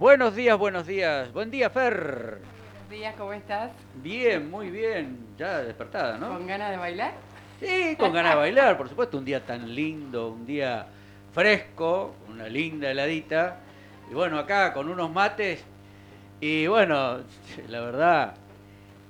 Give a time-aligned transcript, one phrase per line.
[0.00, 1.32] Buenos días, buenos días.
[1.32, 2.40] Buen día, Fer.
[2.40, 3.70] Buenos días, ¿cómo estás?
[3.94, 5.26] Bien, muy bien.
[5.38, 6.30] Ya despertada, ¿no?
[6.30, 7.12] ¿Con ganas de bailar?
[7.60, 9.18] Sí, con ganas de bailar, por supuesto.
[9.18, 10.86] Un día tan lindo, un día
[11.32, 13.60] fresco, una linda heladita.
[14.10, 15.64] Y bueno, acá con unos mates.
[16.40, 17.18] Y bueno,
[17.68, 18.34] la verdad,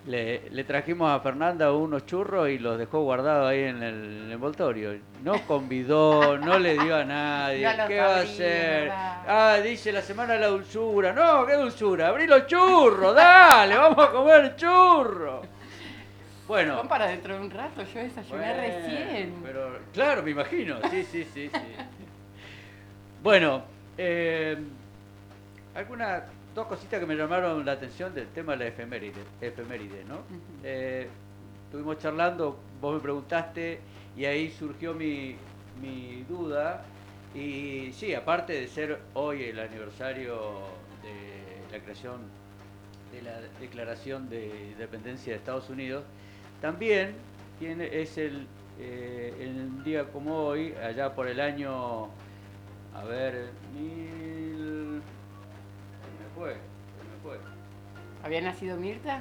[0.06, 4.98] le, trajimos a Fernanda unos churros y los dejó guardados ahí en el, envoltorio.
[5.24, 7.66] No convidó, no le dio a nadie.
[7.88, 8.90] ¿Qué va a hacer?
[8.92, 11.14] Ah, dice la semana de la dulzura.
[11.14, 12.08] No, ¿qué dulzura?
[12.08, 15.46] Abrí los churros, dale, vamos a comer churros.
[16.46, 16.76] Bueno.
[16.76, 19.34] Son para dentro de un rato, yo desayuné recién.
[19.42, 20.76] Pero, claro, me imagino.
[20.90, 21.60] Sí, sí, sí, sí.
[23.22, 23.62] bueno,
[23.96, 24.58] eh,
[25.74, 26.24] ¿alguna
[26.54, 30.18] dos cositas que me llamaron la atención del tema de la efeméride, efeméride ¿no?
[30.64, 31.08] Eh,
[31.66, 33.80] estuvimos charlando, vos me preguntaste
[34.16, 35.36] y ahí surgió mi,
[35.80, 36.82] mi duda.
[37.34, 40.34] Y sí, aparte de ser hoy el aniversario
[41.02, 42.18] de la creación
[43.12, 46.04] de la Declaración de Independencia de Estados Unidos,
[46.60, 47.14] también
[47.60, 48.46] tiene, es el,
[48.80, 52.08] eh, el día como hoy, allá por el año,
[52.94, 54.49] a ver, mil
[56.40, 57.38] fue, me fue.
[58.24, 59.20] ¿Había nacido Mirta?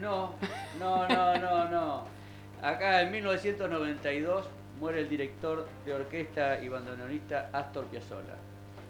[0.00, 0.34] No,
[0.80, 2.04] no, no, no, no.
[2.60, 4.48] Acá en 1992
[4.80, 8.34] muere el director de orquesta y bandoneonista Astor Piazzolla.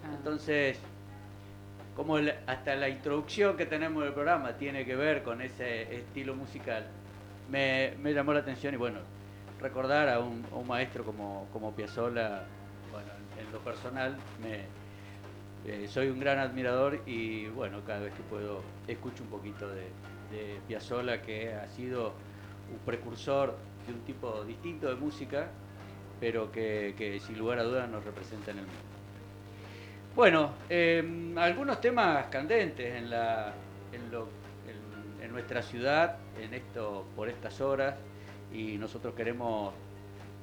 [0.02, 0.14] Ah.
[0.16, 0.78] Entonces,
[1.94, 2.16] como
[2.47, 6.86] hasta la introducción que tenemos del programa tiene que ver con ese estilo musical,
[7.50, 9.00] me, llamó la atención y bueno,
[9.60, 12.44] recordar a un, maestro como, como Piazzolla,
[12.91, 14.64] bueno, en lo personal me,
[15.67, 19.89] eh, soy un gran admirador y bueno, cada vez que puedo escucho un poquito de,
[20.31, 22.12] de que ha sido
[22.72, 25.49] un precursor de un tipo distinto de música,
[26.21, 28.81] pero que, sin lugar a dudas nos representa en el mundo.
[30.15, 33.53] Bueno, em, algunos temas candentes en, la,
[33.93, 37.97] en, nuestra ciudad en esto, por estas horas
[38.54, 39.75] y nosotros queremos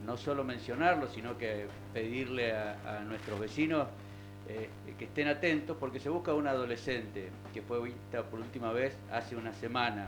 [0.06, 3.88] no solo mencionarlo, sino que pedirle a nuestros vecinos
[4.50, 8.96] eh, que estén atentos porque se busca una adolescente que fue vista por última vez
[9.12, 10.08] hace una semana.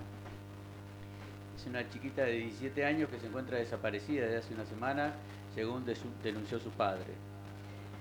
[1.56, 5.14] Es una chiquita de 17 años que se encuentra desaparecida desde hace una semana,
[5.54, 5.86] según
[6.22, 7.14] denunció su padre.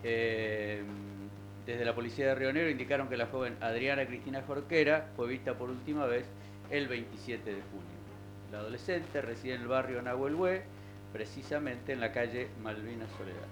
[0.02, 0.82] Eh,
[1.64, 5.54] desde la policía de Río Negro indicaron que la joven Adriana Cristina Jorquera fue vista
[5.54, 6.26] por última vez
[6.70, 7.94] el 27 de junio.
[8.52, 10.62] La adolescente reside en el barrio Nahuelhue,
[11.12, 13.46] precisamente en la calle Malvinas Soledad.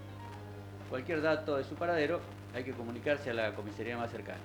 [0.90, 2.20] Cualquier dato de su paradero
[2.54, 4.40] hay que comunicarse a la comisaría más cercana.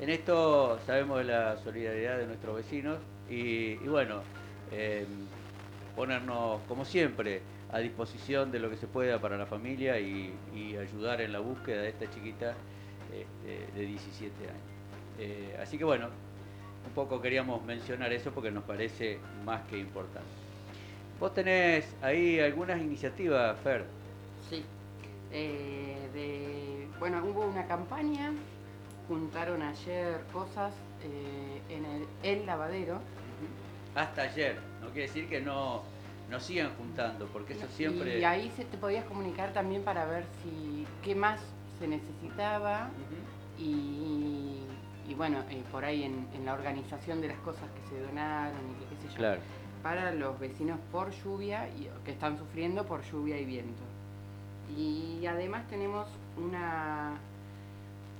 [0.00, 4.22] En esto sabemos de la solidaridad de nuestros vecinos y, bueno,
[4.72, 5.06] em,
[5.94, 10.32] ponernos como siempre a disposición de lo que se pueda para la familia y,
[10.80, 12.54] ayudar en la búsqueda de esta chiquita
[13.12, 14.56] este, de 17 años.
[15.18, 16.08] Eh, así que bueno,
[16.86, 20.28] un poco queríamos mencionar eso porque nos parece más que importante.
[21.20, 23.84] ¿Vos tenés ahí algunas iniciativas, Fer?
[24.50, 24.64] Sí.
[25.32, 28.32] Eh, de, bueno, hubo una campaña,
[29.08, 30.72] juntaron ayer cosas
[31.02, 33.00] eh, en el, el, lavadero.
[33.94, 35.82] Hasta ayer, no quiere decir que no,
[36.30, 38.18] no sigan juntando, porque eso siempre...
[38.18, 41.40] Y ahí se te podías comunicar también para ver si qué más
[41.78, 42.90] se necesitaba
[43.58, 48.74] y, bueno, eh, por ahí en, la organización de las cosas que se donaron y
[48.74, 49.36] que qué sé yo.
[49.82, 53.82] Para los vecinos por lluvia, y, que están sufriendo por lluvia y viento.
[54.76, 57.14] Y además tenemos una...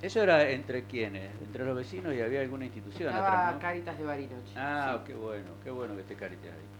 [0.03, 1.31] ¿Eso era entre quiénes?
[1.41, 3.09] ¿Entre los vecinos y había alguna institución?
[3.09, 4.53] Estaba Caritas de Bariloche.
[4.57, 6.75] Ah, qué bueno, qué bueno que esté Caritas ahí.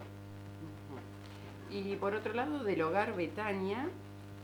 [1.77, 3.87] Y por otro lado, del hogar Betania,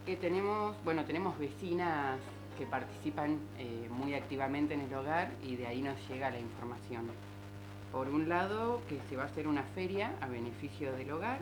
[0.05, 2.17] que tenemos, bueno, tenemos vecinas
[2.57, 7.05] que participan eh, muy activamente en el hogar y de ahí nos llega la información.
[7.91, 11.39] Por un lado, que se va a hacer una feria a beneficio del hogar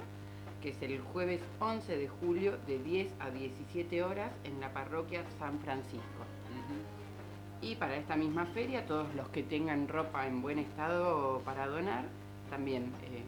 [0.61, 5.23] que es el jueves 11 de julio de 10 a 17 horas en la parroquia
[5.39, 6.03] San Francisco.
[7.61, 12.05] Y para esta misma feria, todos los que tengan ropa en buen estado para donar,
[12.49, 13.21] también eh,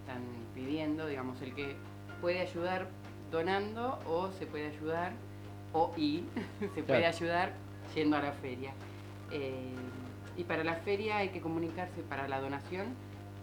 [0.00, 0.22] están
[0.54, 1.76] pidiendo, digamos, el que
[2.20, 2.88] puede ayudar
[3.30, 5.12] donando o se puede ayudar,
[5.72, 6.24] o y
[6.74, 7.52] se puede ayudar
[7.94, 8.72] yendo a la feria.
[9.30, 9.74] Eh,
[10.36, 12.86] y para la feria hay que comunicarse para la donación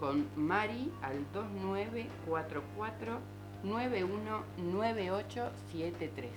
[0.03, 3.19] con Mari al 2944
[3.63, 6.29] 919873.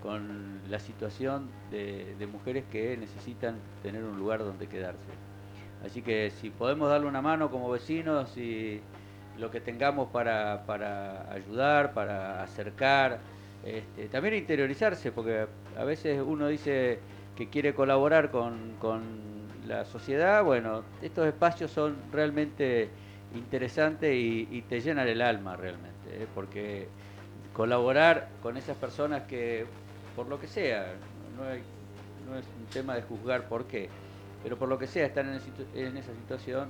[0.04, 5.08] con la situación de, mujeres que necesitan tener un lugar donde quedarse.
[5.82, 8.82] Así que si podemos darle una mano como vecinos y
[9.38, 13.18] lo que tengamos para, para ayudar, para acercar,
[13.64, 15.46] este, también interiorizarse, porque
[15.78, 16.98] a veces uno dice
[17.34, 19.02] que quiere colaborar con, con
[19.66, 22.90] la sociedad, bueno, estos espacios son realmente
[23.34, 26.26] interesantes y, te llenan el alma realmente, ¿eh?
[26.34, 26.88] porque
[27.54, 29.64] colaborar con esas personas que,
[30.14, 30.94] por lo que sea,
[31.36, 31.44] no,
[32.30, 33.88] no es un tema de juzgar por qué,
[34.42, 35.40] pero por lo que sea están en,
[35.74, 36.68] en esa situación,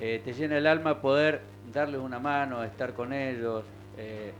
[0.00, 1.42] eh, te llena el alma poder
[1.72, 3.64] darles una mano, estar con ellos,
[3.96, 4.32] eh,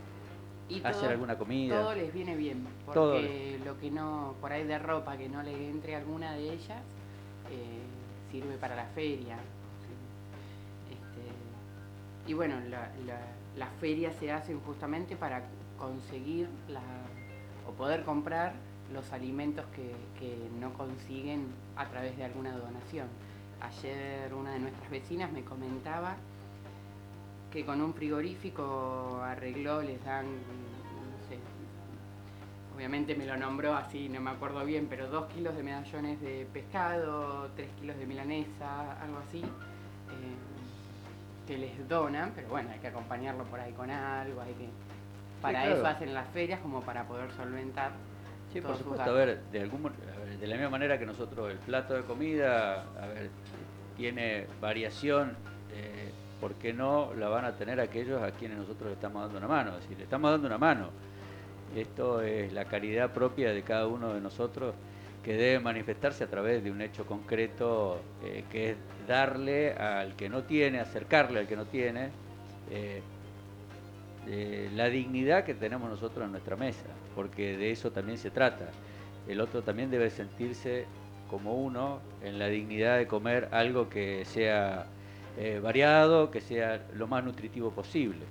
[0.83, 1.81] hacer alguna comida.
[1.81, 5.69] Todo les viene bien, porque lo que no, por ahí de ropa que no le
[5.69, 6.81] entre alguna de ellas,
[7.51, 7.81] eh,
[8.31, 9.37] sirve para la feria.
[10.89, 12.55] Este, y bueno,
[13.57, 15.43] las ferias se hacen justamente para
[15.77, 16.81] conseguir la,
[17.67, 18.53] o poder comprar
[18.93, 23.07] los alimentos que, que no consiguen a través de alguna donación.
[23.61, 26.15] Ayer una de nuestras vecinas me comentaba
[27.51, 31.37] que con un frigorífico arregló, les dan, no sé,
[32.75, 36.47] obviamente me lo nombró así, no me acuerdo bien, pero dos kilos de medallones de
[36.51, 40.35] pescado, tres kilos de milanesa, algo así, eh,
[41.45, 44.69] que les donan, pero bueno, hay que acompañarlo por ahí con algo, hay que...
[45.43, 47.91] Para eso hacen las ferias como para poder solventar.
[48.53, 49.91] Sí, por supuesto, a ver, de, algún,
[50.39, 53.29] de la misma manera que nosotros el plato de comida, a ver,
[53.97, 55.35] tiene variación,
[55.73, 59.39] eh, ¿por qué no la van a tener aquellos a quienes nosotros le estamos dando
[59.39, 59.71] una mano?
[59.71, 60.89] Es decir, le estamos dando una mano.
[61.75, 64.75] Esto es la caridad propia de cada uno de nosotros
[65.23, 70.29] que debe manifestarse a través de un hecho concreto eh, que es darle al que
[70.29, 72.11] no tiene, acercarle al que no tiene,
[72.69, 73.01] eh,
[74.25, 76.85] la dignidad que tenemos nosotros en nuestra mesa,
[77.15, 78.69] porque de eso también se trata.
[79.27, 80.85] El otro también debe sentirse
[81.29, 84.85] como uno en la dignidad de comer algo que sea
[85.37, 88.21] eh, variado, que sea lo más nutritivo posible.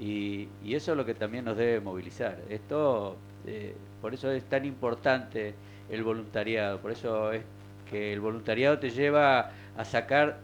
[0.00, 2.38] Y, eso es lo que también nos debe movilizar.
[2.48, 3.16] Esto,
[3.46, 5.54] eh, por eso es tan importante
[5.90, 7.42] el voluntariado, por eso es
[7.90, 10.38] que el voluntariado te lleva a sacar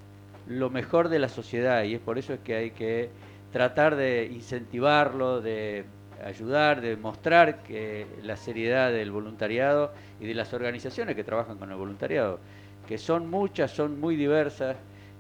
[0.46, 3.08] lo mejor de la sociedad y es por eso es que hay que
[3.52, 5.84] tratar de incentivarlo, de
[6.25, 11.70] ayudar, de mostrar que la seriedad del voluntariado y de las organizaciones que trabajan con
[11.70, 12.38] el voluntariado,
[12.87, 14.76] que son muchas, son muy diversas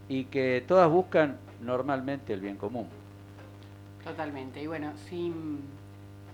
[0.08, 2.88] y que todas buscan normalmente el bien común.
[4.04, 5.60] Totalmente, y bueno, sin,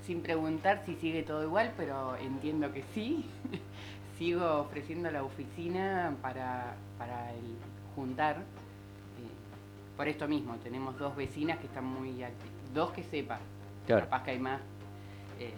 [0.06, 3.25] sin preguntar si sigue todo igual, pero entiendo que sí,
[4.19, 7.56] sigo ofreciendo la oficina para, para el
[7.97, 8.37] juntar.
[9.96, 13.40] Por esto mismo, tenemos dos vecinas que están muy activas, dos que sepan,
[13.87, 14.61] Capaz que hay más.
[15.38, 15.52] Eh,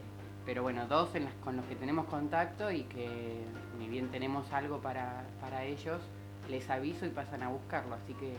[0.47, 3.43] pero bueno, dos en las, con los que tenemos contacto y que
[3.79, 5.25] ni bien tenemos algo para,
[5.65, 6.01] ellos,
[6.49, 7.95] les aviso y pasan a buscarlo.
[7.95, 8.37] Así que eh,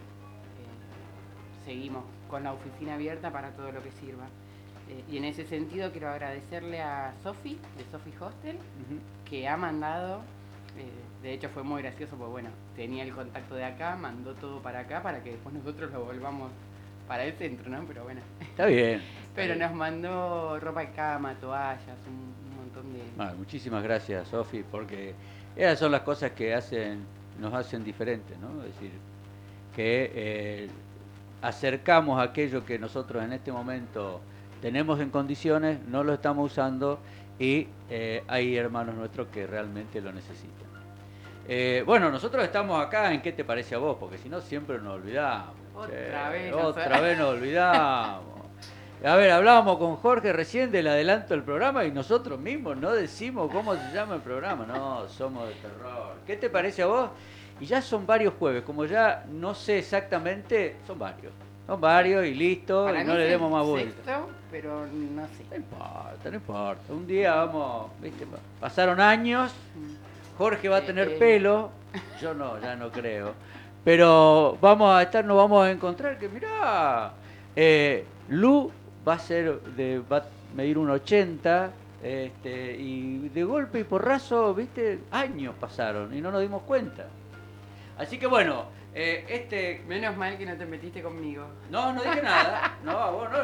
[1.65, 4.25] seguimos con la oficina abierta para todo lo que sirva.
[4.89, 8.59] Eh, y en ese sentido quiero agradecerle a Sofi, de Sofi Hostel,
[9.27, 10.21] que ha mandado,
[11.25, 14.81] de hecho fue muy gracioso porque bueno, tenía el contacto de acá, mandó todo para
[14.81, 16.51] acá para que después nosotros lo volvamos
[17.07, 17.83] para el centro, ¿no?
[17.87, 18.21] Pero bueno.
[18.39, 19.01] Está bien.
[19.35, 23.37] Pero nos mandó ropa de cama, toallas, un, montón de...
[23.37, 25.15] muchísimas gracias, Sofi, porque
[25.55, 27.03] esas son las cosas que hacen,
[27.39, 28.61] nos hacen diferentes, ¿no?
[28.61, 28.91] Es decir,
[29.75, 30.69] que eh,
[31.41, 34.21] acercamos aquello que nosotros en este momento
[34.61, 36.99] tenemos en condiciones, no lo estamos usando
[37.39, 40.74] y eh, hay hermanos nuestros que realmente lo necesitan.
[41.47, 43.97] Eh, bueno, nosotros estamos acá en ¿Qué te parece a vos?
[43.99, 45.53] Porque si no siempre nos olvidamos.
[45.75, 46.53] Otra vez.
[46.53, 48.35] Otra vez nos olvidamos.
[49.03, 53.51] A ver, hablábamos con Jorge recién del adelanto del programa y nosotros mismos no decimos
[53.51, 54.65] cómo se llama el programa.
[54.65, 56.13] No, somos de terror.
[56.25, 57.09] ¿Qué te parece a vos?
[57.59, 61.31] Y ya son varios jueves, como ya no sé exactamente, son varios.
[61.67, 63.95] Son varios y listo, Para y no le demos más el vuelta.
[63.95, 65.43] sexto, pero no sé.
[65.49, 66.93] No importa, no importa.
[66.93, 69.51] Un día vamos, viste, pa- pasaron años,
[70.37, 71.19] Jorge va a tener Eh, eh.
[71.19, 71.71] pelo,
[72.21, 73.33] yo no, ya no creo.
[73.83, 77.13] Pero vamos a estar, nos vamos a encontrar que mirá,
[77.55, 78.71] eh, Lu
[79.07, 80.25] va a ser de, va a
[80.55, 81.71] medir un 80,
[82.03, 87.05] este, y de golpe y porrazo, viste, años pasaron y no nos dimos cuenta.
[87.97, 91.45] Así que bueno, eh, este Menos mal que no te metiste conmigo.
[91.69, 92.77] no, no dije nada.
[92.83, 93.37] No, vos no.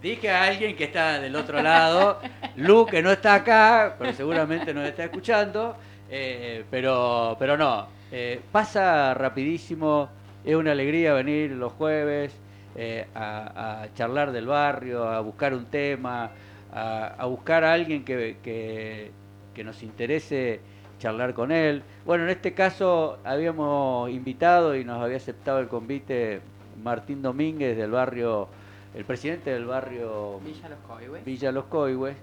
[0.00, 2.20] Dije a alguien que está del otro lado,
[2.56, 5.76] Lu, que no está acá, pero seguramente nos está escuchando.
[6.14, 10.08] Eh, pero, pero no, eh, pasa rapidísimo.
[10.44, 12.32] Es una alegría venir los jueves
[12.76, 16.30] eh, a, a charlar del barrio, a buscar un tema,
[16.72, 19.10] a, a buscar a alguien que, que-
[19.54, 20.60] que nos interese
[20.98, 21.82] charlar con él.
[22.06, 26.40] Bueno, en este caso habíamos invitado y nos había aceptado el convite
[26.82, 28.48] Martín Domínguez del barrio,
[28.94, 31.24] el presidente del barrio Villa Los Coihues.
[31.24, 32.16] Villa Los Coihues.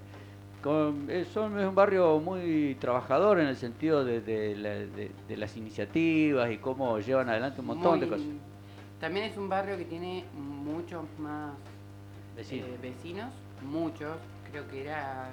[0.64, 5.12] Con- eh, son, es un barrio muy trabajador en el sentido de, de la- de-
[5.28, 8.26] de las iniciativas y cómo llevan adelante un montón de cosas.
[9.00, 11.54] También es un barrio que tiene muchos más
[12.36, 12.68] Vecinos.
[12.68, 13.32] eh, vecinos,
[13.66, 14.18] muchos.
[14.52, 15.30] Creo que era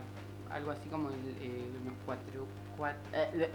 [0.51, 2.47] algo así como el, eh, unos cuatro.
[2.79, 3.49] cuat- eh,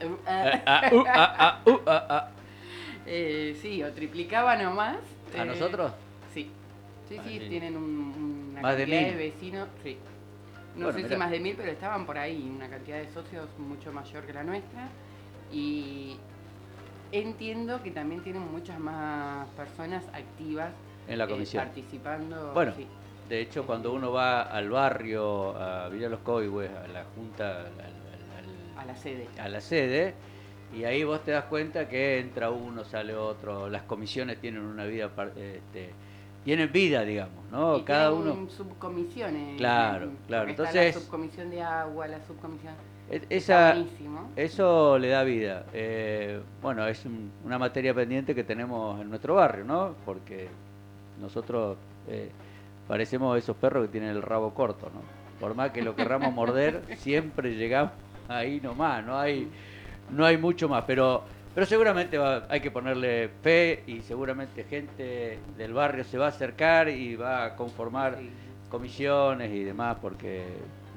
[3.06, 4.98] eh, sí, o triplicaba nomás.
[5.38, 5.92] ¿A eh, nosotros?
[6.34, 6.50] Sí.
[7.08, 7.50] Sí, Ah, sí, sí.
[7.50, 9.18] tienen un- una Más de cantidad de, mil.
[9.18, 9.68] vecinos.
[9.84, 9.98] Sí.
[10.75, 13.48] No Bueno, sé si más de mil, pero estaban por ahí, una cantidad de socios
[13.58, 14.88] mucho mayor que la nuestra.
[15.51, 16.18] Y
[17.12, 20.72] entiendo que también tienen muchas más personas activas
[21.08, 21.63] En la eh, comisión.
[21.66, 22.54] participando.
[22.54, 22.74] Bueno.
[22.75, 22.88] sí.
[23.28, 27.66] De hecho, cuando uno va al barrio, a Villa Los Coihues, a la junta, al-
[27.68, 29.28] al- al- a la sede.
[29.40, 30.16] a la sede
[30.75, 34.84] y ahí vos te das cuenta que entra uno, sale otro, las comisiones tienen una
[34.86, 35.92] vida, este,
[36.44, 37.78] tienen vida, digamos, ¿no?
[37.78, 38.48] Y Cada uno...
[38.50, 39.58] subcomisiones.
[39.58, 42.74] Claro, claro, Está entonces- la subcomisión de agua, la subcomisión.
[43.30, 43.76] Esa,
[44.38, 45.66] eso le da vida.
[45.74, 49.96] Eh, bueno, es un- una materia pendiente que tenemos en nuestro barrio, ¿no?
[50.06, 50.48] Porque
[51.20, 52.32] nosotros eh,
[52.88, 55.02] parecemos esos perros que tienen el rabo corto, ¿no?
[55.40, 57.92] Por más que lo querramos morder, siempre llegamos
[58.30, 59.50] ahí nomás, no hay,
[60.10, 60.86] no hay mucho más.
[60.88, 66.25] Pero, pero seguramente va- hay que ponerle fe y seguramente gente del barrio se va
[66.27, 68.29] a acercar y va a conformar Sí.
[68.70, 70.46] comisiones y demás, porque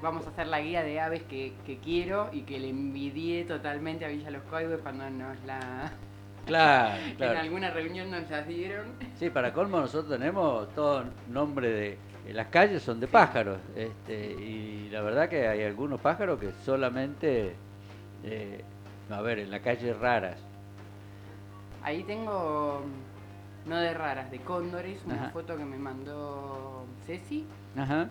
[0.03, 4.05] Vamos a hacer la guía de aves que, que quiero y que le envidié totalmente
[4.05, 5.93] a Villa Los Coihues cuando nos la
[6.47, 7.39] claro, en claro.
[7.41, 8.85] alguna reunión nos las dieron.
[9.19, 11.89] Sí, para colmo nosotros tenemos todo nombre de...
[12.27, 16.51] eh, Las calles son de pájaros, este, y la verdad que hay algunos pájaros que
[16.67, 17.55] solamente,
[18.25, 18.63] eh,
[19.11, 20.39] a ver, en la calle raras.
[21.83, 22.83] Ahí tengo,
[23.67, 25.31] no de raras, de cóndores, una Ajá.
[25.31, 27.45] foto que me mandó Ceci
[27.77, 28.09] Ajá,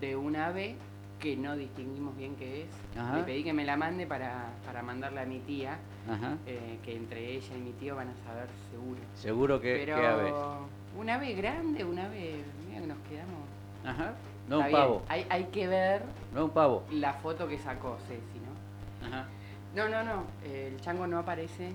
[0.00, 0.74] de un ave
[1.20, 2.98] que no distinguimos bien qué es.
[2.98, 3.18] Ajá.
[3.18, 5.78] Le pedí que me la mande para, para mandarla a mi tía,
[6.46, 9.00] eh, que entre ella y mi tío van a saber seguro.
[9.14, 10.34] Seguro que, Pero que aves.
[10.98, 13.40] un ave grande, un ave, mira que nos quedamos.
[13.84, 14.14] Ajá.
[14.48, 16.02] No Está un bien, pavo, Hay, hay que ver
[16.34, 16.82] no un pavo.
[16.90, 19.06] la foto que sacó Ceci, ¿no?
[19.06, 19.26] Ajá.
[19.74, 21.72] No, no, no, el chango no aparece.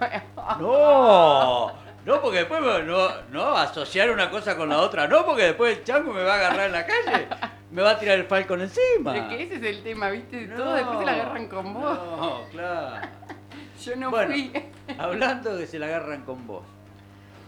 [0.58, 1.72] No,
[2.06, 5.76] no, porque después me- no, no, asociar una cosa con la otra, no, porque después
[5.78, 7.28] el chango me va a agarrar en la calle,
[7.70, 9.16] me va a tirar el falcon encima.
[9.16, 10.46] Es que ese es el tema, ¿viste?
[10.46, 11.82] No, Todos después se la agarran con vos.
[11.82, 13.06] No, claro.
[13.84, 14.52] Yo no Bueno, fui.
[14.98, 16.62] Hablando de que se la agarran con vos.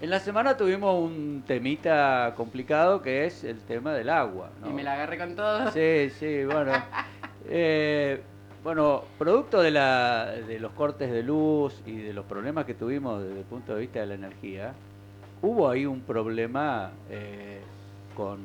[0.00, 4.50] En la semana tuvimos un temita complicado que es el tema del agua.
[4.60, 4.68] ¿no?
[4.68, 5.70] Y me la agarré con todo.
[5.72, 6.72] Sí, sí, bueno.
[7.48, 8.22] Eh,
[8.64, 13.22] bueno, producto de, la, de los cortes de luz y de los problemas que tuvimos
[13.22, 14.72] desde el punto de vista de la energía,
[15.40, 17.58] hubo ahí un problema eh,
[18.16, 18.38] con,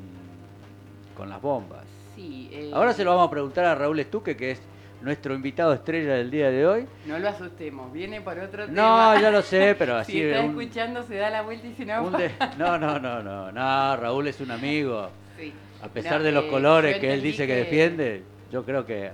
[1.16, 1.84] con las bombas.
[2.16, 4.60] Sí, eh, Ahora se lo vamos a preguntar a Raúl Estuque, que es
[5.02, 6.86] nuestro invitado estrella del día de hoy.
[7.06, 9.20] No lo asustemos, viene por otro No, tema.
[9.22, 11.86] ya lo sé, pero así si está un- escuchando, se da la vuelta y dice
[11.86, 12.10] no.
[12.10, 15.08] de- no, no, no, no, no, Raúl es un amigo.
[15.38, 15.52] Sí.
[15.80, 18.84] A pesar No, de los eh, colores que él dice que, que- defiende, yo creo
[18.84, 19.12] que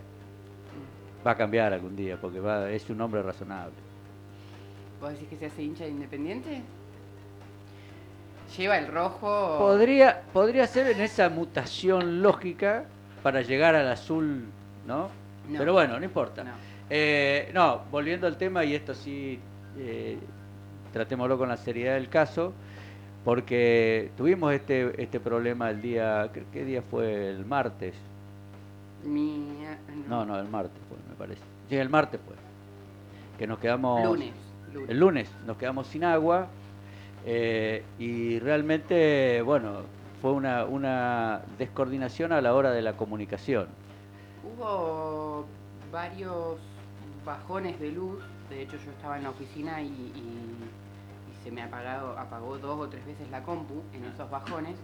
[1.26, 3.74] va a cambiar algún día, porque va, es un hombre razonable.
[5.00, 6.62] ¿Vos decís que se hace hincha de Independiente?
[8.56, 9.58] Lleva el rojo.
[9.58, 12.84] Podría, podría ser en esa mutación lógica
[13.22, 14.44] para llegar al azul,
[14.86, 15.08] ¿no?
[15.48, 15.58] No.
[15.58, 16.44] Pero bueno, no importa.
[16.44, 16.52] No.
[16.90, 19.38] Eh, no, volviendo al tema, y esto sí,
[19.78, 20.18] eh,
[20.92, 22.52] tratémoslo con la seriedad del caso,
[23.24, 27.30] porque tuvimos este, este problema el día, ¿qué, día fue?
[27.30, 27.94] El martes.
[29.04, 29.64] Mi...
[30.08, 30.80] No, no, el martes
[31.14, 31.42] me parece.
[31.68, 32.34] Sí, el martes fue.
[33.38, 34.04] Que nos quedamos...
[34.04, 34.32] Lunes.
[34.72, 34.90] lunes.
[34.90, 36.48] El lunes nos quedamos sin agua.
[37.24, 39.80] Eh, y realmente, bueno,
[40.20, 43.68] fue una, una descoordinación a la hora de la comunicación.
[44.42, 45.46] Hubo
[45.90, 46.58] varios
[47.24, 48.18] bajones de luz,
[48.50, 50.54] de hecho yo estaba en la oficina y, y-
[51.30, 54.76] y se me apagado, apagó dos o tres veces la compu en esos bajones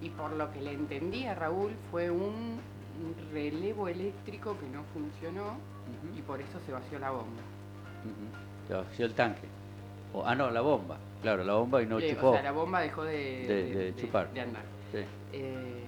[0.00, 2.60] y por lo que le entendí a Raúl fue un
[3.32, 5.56] relevo eléctrico que no funcionó
[6.16, 7.42] y por eso se vació la bomba.
[8.68, 9.46] Se vació el tanque.
[10.12, 10.96] O- ah, no, la bomba.
[11.22, 12.30] Claro, la bomba y no chupó.
[12.30, 14.32] o sea, la bomba dejó de, De- de chupar.
[14.32, 14.62] de andar.
[14.92, 14.98] Sí.
[15.32, 15.84] Eh,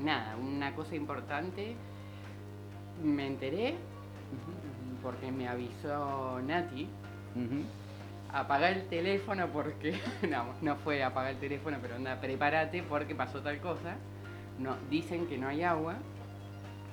[0.00, 1.74] nada, una cosa importante,
[3.02, 3.74] me enteré
[5.02, 6.84] porque me avisó Nati,
[7.34, 7.62] Ujú.
[8.32, 9.92] apagar el teléfono porque,
[10.28, 13.96] no, no fue apagar el teléfono, pero anda, prepárate porque pasó tal cosa.
[14.58, 15.96] No, dicen que no hay agua,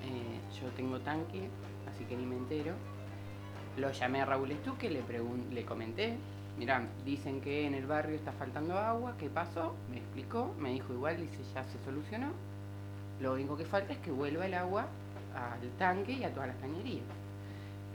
[0.03, 1.49] eh, yo tengo tanque,
[1.91, 2.73] así que ni me entero.
[3.77, 5.01] Lo llamé a Raúl Estuque, le,
[5.51, 6.15] le comenté,
[6.57, 9.75] mirá, dicen que en el barrio está faltando agua, ¿qué pasó?
[9.89, 12.27] Me explicó, me dijo igual, dice, ya se solucionó.
[13.19, 14.87] Lo único que falta es que vuelva el agua
[15.35, 17.03] al tanque y a todas las cañerías.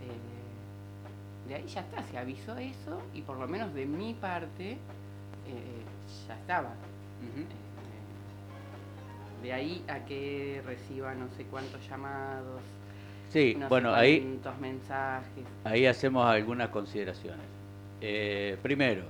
[0.03, 4.73] Eh, de ahí ya está, se avisó eso y por lo menos de mi parte
[4.73, 4.79] eh,
[6.27, 6.71] ya estaba.
[9.43, 12.61] De ahí a que reciba no sé cuántos llamados,
[13.31, 15.45] Sí, no sé ahí, mensajes.
[15.65, 17.45] ahí hacemos algunas consideraciones.
[18.01, 19.03] Eh, primero,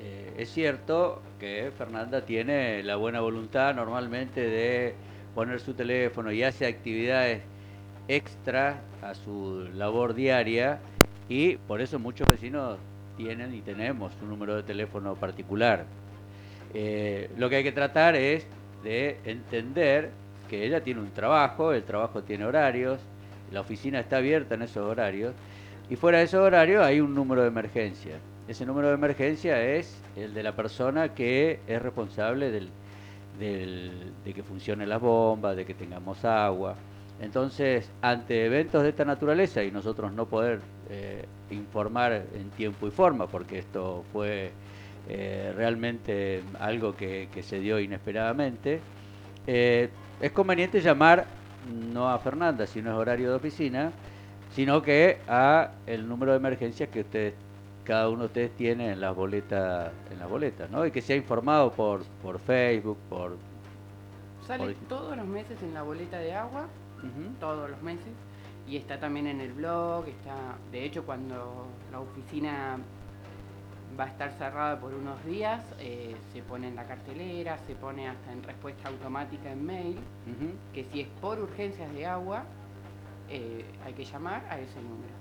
[0.00, 4.94] eh, es cierto que Fernanda tiene la buena voluntad normalmente de
[5.34, 7.42] poner su teléfono y hace actividades
[8.08, 10.80] extra a su labor diaria
[11.28, 12.78] y por eso muchos vecinos
[13.16, 15.84] tienen y tenemos un número de teléfono particular.
[16.74, 18.46] Eh, lo que hay que tratar es
[18.82, 20.10] de entender
[20.48, 23.00] que ella tiene un trabajo, el trabajo tiene horarios,
[23.52, 25.34] la oficina está abierta en esos horarios
[25.88, 28.16] y fuera de esos horarios hay un número de emergencia.
[28.48, 32.70] Ese número de emergencia es el de la persona que es responsable del,
[33.38, 36.74] de que funcione la bomba, de que tengamos agua.
[37.20, 42.90] Entonces, ante eventos de esta naturaleza y nosotros no poder eh, informar en tiempo y
[42.90, 44.52] forma, porque esto fue
[45.12, 48.80] eh, realmente algo que, que se dio inesperadamente,
[49.44, 51.26] eh, es conveniente llamar
[51.92, 53.90] no a Fernanda, si no es horario de oficina,
[54.54, 57.34] sino que a el número de emergencias que ustedes,
[57.82, 60.86] cada uno de ustedes tiene en las boletas, en las boletas, ¿no?
[60.86, 63.36] Y que sea informado por, por Facebook, por
[64.46, 66.66] Sale todos los meses en la boleta de agua,
[67.40, 68.12] todos los meses,
[68.68, 72.78] y está también en el blog, está, de hecho cuando la oficina
[74.00, 78.08] va a estar cerrada por unos días, eh, se pone en la cartelera, se pone
[78.08, 79.98] hasta en respuesta automática en mail,
[80.72, 82.44] que si es por urgencias de agua,
[83.28, 85.12] eh, hay que llamar a ese número.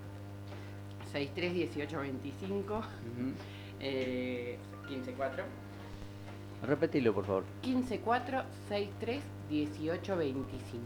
[1.11, 2.83] 631825 Ujú.
[3.81, 5.43] eh, 154
[6.65, 7.43] Repetilo, por favor.
[7.63, 10.83] 154 63 18 25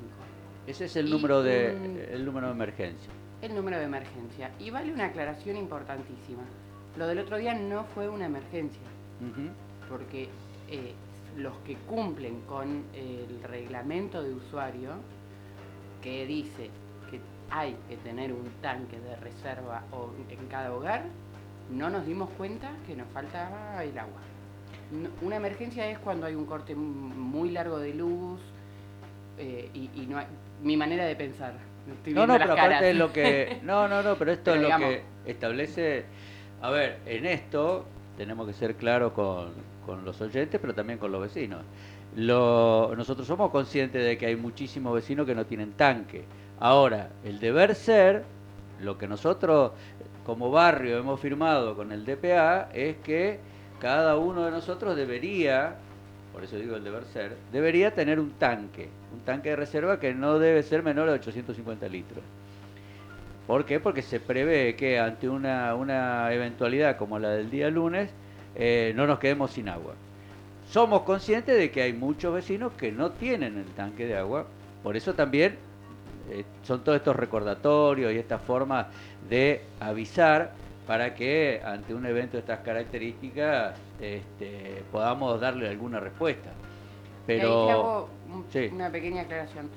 [0.68, 3.12] Ese es el Y número de un- el número de emergencia.
[3.42, 6.44] el número de emergencia y vale una aclaración importantísima
[6.98, 8.82] lo del otro día no fue una emergencia
[9.90, 10.28] porque
[10.70, 10.94] eh,
[11.38, 14.92] los que cumplen con el reglamento de usuario
[16.02, 16.70] que dice
[17.10, 19.84] que hay que tener un tanque de reserva
[20.30, 21.04] en cada hogar,
[21.72, 24.20] no nos dimos cuenta que nos faltaba el agua.
[25.22, 28.40] Una emergencia es cuando hay un corte muy largo de luz
[29.38, 30.26] eh, y, y no hay,
[30.62, 31.54] mi manera de pensar.
[31.98, 33.60] Estoy No, no, pero aparte es lo que.
[33.64, 36.06] No, no, no, pero esto Pero es lo que establece.
[36.64, 37.84] A ver, en esto
[38.18, 39.52] tenemos que ser claros con,
[40.06, 41.62] los oyentes, pero también con los vecinos.
[42.16, 46.24] Nosotros somos conscientes de que hay muchísimos vecinos que no tienen tanque.
[46.62, 48.24] Ahora, el deber ser,
[48.80, 49.74] lo que nosotros
[50.26, 53.40] como barrio hemos firmado con el DPA, es que
[53.82, 55.76] cada uno de nosotros debería,
[56.32, 60.14] por eso digo el deber ser, debería tener un tanque, un tanque de reserva que
[60.14, 62.24] no debe ser menor de 850 litros.
[63.48, 63.80] ¿Por qué?
[63.80, 68.10] Porque se prevé que ante una, una eventualidad como la del día lunes,
[68.56, 69.94] eh, no nos quedemos sin agua.
[70.70, 74.46] Somos conscientes de que hay muchos vecinos que no tienen el tanque de agua,
[74.82, 75.58] por eso también
[76.32, 78.88] eh, son todos estos recordatorios y estas formas
[79.30, 80.52] de avisar
[80.88, 86.50] para que ante un evento de estas características este, podamos darle alguna respuesta.
[87.28, 88.70] Y ahí te Pero hago un- sí.
[88.72, 89.70] una pequeña aclaración.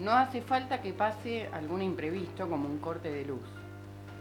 [0.00, 3.40] No hace falta que pase algún imprevisto como un corte de luz.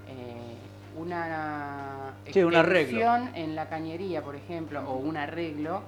[0.07, 0.55] Eh,
[0.99, 2.79] una Sí, un arreglo.
[2.99, 5.83] extensión en la cañería, por ejemplo, o un arreglo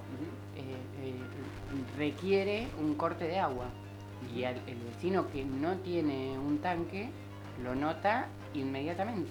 [0.56, 0.60] eh,
[1.02, 3.66] eh, requiere un corte de agua.
[4.34, 7.10] Y al- el vecino que no tiene un tanque
[7.62, 9.30] lo nota inmediatamente.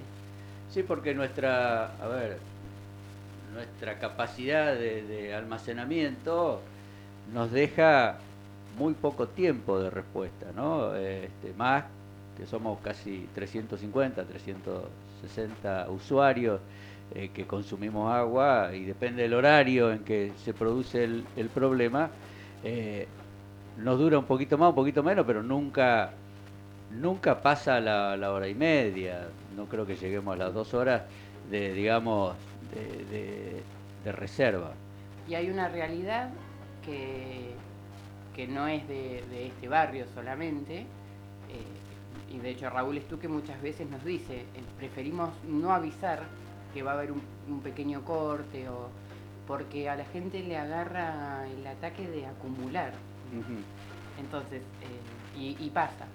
[0.69, 2.38] Sí, porque nuestra, a ver,
[3.54, 6.62] nuestra capacidad de, almacenamiento
[7.34, 8.17] nos deja
[8.78, 10.96] muy poco tiempo de respuesta, ¿no?
[10.96, 11.86] Este, más
[12.38, 16.60] que somos casi 350, 360 usuarios
[17.14, 22.10] eh, que consumimos agua y depende del horario en que se produce el, problema,
[22.64, 23.08] eh,
[23.78, 26.12] nos dura un poquito más, un poquito menos, pero nunca,
[26.92, 29.28] nunca pasa la, la hora y media.
[29.56, 31.04] No creo que lleguemos a las dos horas
[31.50, 32.36] de, digamos,
[32.74, 33.62] de,
[34.12, 34.72] reserva.
[35.28, 36.30] Y hay una realidad
[36.84, 37.52] que,
[38.36, 40.86] que no es de, este barrio solamente, eh,
[42.34, 44.46] y de hecho Raúl Estuque muchas veces nos dice, eh,
[44.78, 46.24] preferimos no avisar
[46.74, 47.22] que va a haber un,
[47.62, 48.89] pequeño corte o
[49.46, 52.94] porque a la gente le agarra el ataque de acumular.
[54.17, 56.06] Entonces, eh, y, pasa,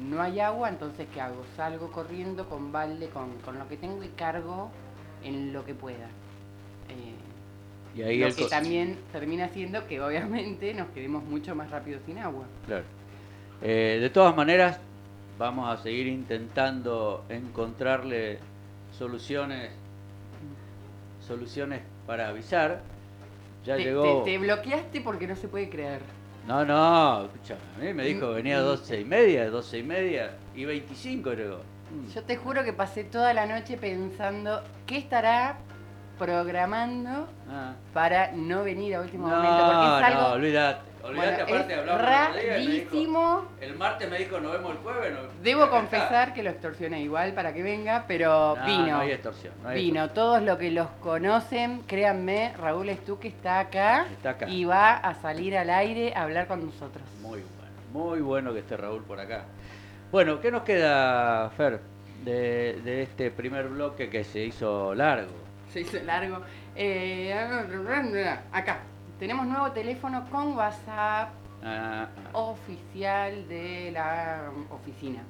[0.00, 1.44] no hay agua, entonces ¿qué hago?
[1.56, 4.70] Salgo corriendo con balde, con, con lo que tengo y cargo
[5.22, 6.08] en lo que pueda.
[7.96, 12.18] Y ahí lo que también termina siendo que obviamente nos quedemos mucho más rápido sin
[12.18, 12.44] agua.
[12.66, 12.84] Claro.
[13.62, 14.78] Eh, de todas maneras,
[15.38, 18.38] vamos a seguir intentando encontrarle
[18.96, 19.70] soluciones
[21.30, 22.80] soluciones para avisar.
[23.64, 24.24] Ya llegó.
[24.24, 26.00] Te, bloqueaste porque no se puede creer.
[26.48, 30.32] No, no, escucha, a mí me dijo venía a 12 y media, 12 y media
[30.56, 31.58] y 25 creo.
[31.58, 32.12] Mm.
[32.12, 35.58] Yo te juro que pasé toda la noche pensando qué estará
[36.20, 37.72] programando ah.
[37.94, 39.64] para no venir a último momento.
[39.64, 40.90] Porque es algo, no, olvídate.
[41.02, 43.46] Olvídate, aparte rarísimo.
[43.58, 45.14] El, martes me dijo, nos vemos el jueves.
[45.42, 48.88] Debo confesar que lo extorsioné igual para que venga, pero vino.
[48.88, 49.54] No hay extorsión.
[49.74, 50.10] vino.
[50.10, 55.14] Todos los que los conocen, créanme, Raúl Estuque está acá, está acá y va a
[55.14, 57.02] salir al aire a hablar con nosotros.
[57.22, 59.44] Muy bueno, muy bueno que esté Raúl por acá.
[60.12, 61.80] Bueno, ¿qué nos queda, Fer,
[62.24, 65.49] de, este primer bloque que se hizo largo?
[65.72, 66.40] Se hizo largo.
[66.74, 67.32] Eh,
[68.52, 68.78] acá,
[69.18, 71.30] tenemos nuevo teléfono con WhatsApp
[71.62, 72.08] ah, ah.
[72.32, 75.22] oficial de la oficina.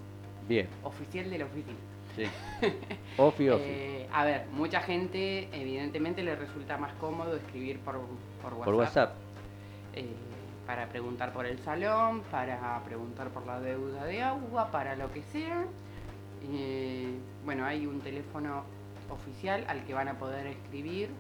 [0.48, 0.68] Bien.
[0.82, 1.78] Oficial de la oficina.
[2.16, 2.24] Sí.
[3.16, 8.00] Ofi, eh, a ver, mucha gente evidentemente le resulta más cómodo escribir por,
[8.42, 8.64] por WhatsApp.
[8.64, 9.12] Por WhatsApp.
[9.94, 10.14] Eh,
[10.66, 15.22] para preguntar por el salón, para preguntar por la deuda de agua, para lo que
[15.32, 15.64] sea.
[16.42, 18.64] Eh, bueno, hay un teléfono
[19.10, 21.10] oficial al que van a poder escribir.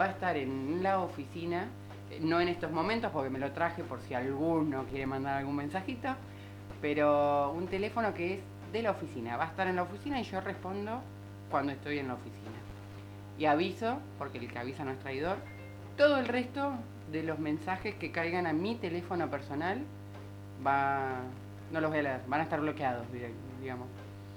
[0.00, 1.68] Va a estar en la oficina,
[2.10, 5.56] eh, no en estos momentos porque me lo traje por si alguno quiere mandar algún
[5.56, 6.08] mensajito,
[6.80, 8.40] pero un teléfono que es
[8.72, 9.36] de la oficina.
[9.36, 11.00] Va a estar en la oficina y yo respondo
[11.50, 12.58] cuando estoy en la oficina.
[13.38, 15.36] Y aviso, porque el que avisa no es traidor,
[15.96, 16.72] todo el resto
[17.10, 19.82] de los mensajes que caigan a mi teléfono personal
[20.64, 21.20] va
[21.74, 23.06] no los voy a leer, van a estar bloqueados,
[23.60, 23.88] digamos.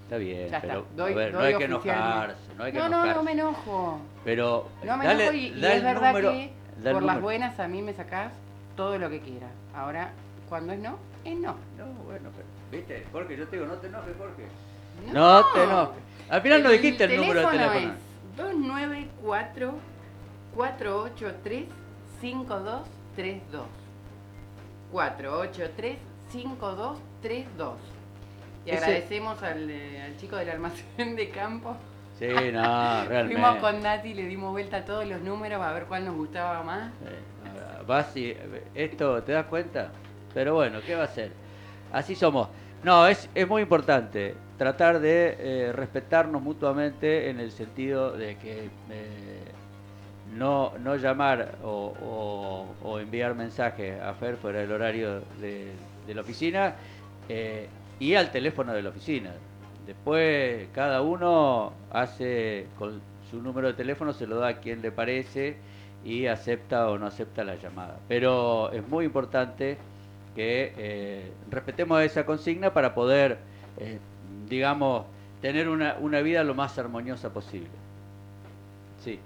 [0.07, 0.87] Está bien, pero
[1.33, 3.99] no hay que enojarse, no hay que no, no, no me enojo.
[4.23, 6.53] Pero no me enojo y, es verdad que
[6.93, 8.31] por las buenas a mí me sacás
[8.77, 9.51] todo lo que quieras.
[9.75, 10.11] Ahora,
[10.47, 11.57] cuando es no, es no.
[11.77, 14.47] No, bueno, pero, viste, Jorge, yo te digo, no te enojes, Jorge.
[15.11, 16.03] No, te enojes.
[16.29, 17.79] Al final no dijiste el, número de teléfono.
[17.79, 19.73] Es 294
[20.55, 21.65] 483
[22.21, 23.65] 5232.
[24.89, 25.97] 483
[26.31, 27.96] 5232.
[28.67, 31.75] Y agradecemos al, eh, al, chico del almacén de campo.
[32.19, 33.41] Sí, no, realmente.
[33.41, 36.15] Fuimos con Nati y le dimos vuelta a todos los números a ver cuál nos
[36.15, 36.91] gustaba más.
[37.87, 38.35] vas y,
[38.75, 39.91] esto, ¿te das cuenta?
[40.33, 41.31] Pero bueno, ¿qué va a ser?
[41.91, 42.49] Así somos.
[42.83, 48.69] No, es, es muy importante tratar de eh, respetarnos mutuamente en el sentido de que
[48.89, 49.41] eh,
[50.35, 52.65] no, no llamar o,
[52.99, 55.73] enviar mensajes a Fer fuera del horario de,
[56.13, 56.75] la oficina
[57.29, 57.67] eh,
[57.99, 59.31] y al teléfono de la oficina.
[59.85, 64.91] Después cada uno hace con su número de teléfono, se lo da a quien le
[64.91, 65.57] parece
[66.03, 67.97] y acepta o no acepta la llamada.
[68.07, 69.77] Pero es muy importante
[70.35, 73.37] que eh, respetemos esa consigna para poder,
[73.77, 73.99] eh,
[74.49, 75.05] digamos,
[75.41, 77.69] tener una, una vida lo más armoniosa posible.
[79.03, 79.19] Sí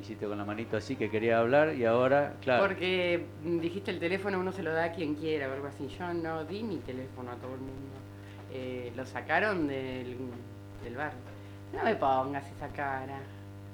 [0.00, 2.62] hiciste con la manito así que quería hablar y ahora, claro.
[2.62, 5.88] Porque dijiste el teléfono uno se lo da a quien quiera o algo así.
[5.88, 7.96] Yo no di mi teléfono a todo el mundo.
[8.52, 10.16] Eh, lo sacaron del,
[10.84, 11.12] del bar.
[11.74, 13.18] No me pongas esa cara.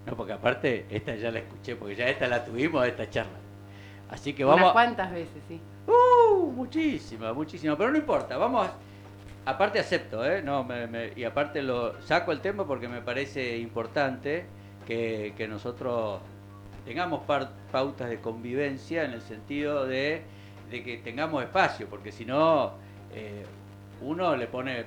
[0.06, 3.38] No, porque aparte, esta ya la escuché, porque ya esta la tuvimos, esta charla.
[4.10, 4.62] Así que vamos.
[4.62, 5.60] Unas cuantas veces, sí.
[5.86, 7.76] Uh, muchísimas, muchísimas.
[7.76, 8.68] Pero no importa, vamos.
[9.44, 10.42] Aparte acepto, ¿eh?
[10.42, 14.44] No, me, y aparte lo saco el tema porque me parece importante
[14.86, 16.20] que, nosotros
[16.84, 17.22] tengamos
[17.70, 20.22] pautas de convivencia en el sentido de,
[20.70, 22.72] que tengamos espacio, porque si no,
[23.14, 23.44] eh,
[24.00, 24.84] uno le pone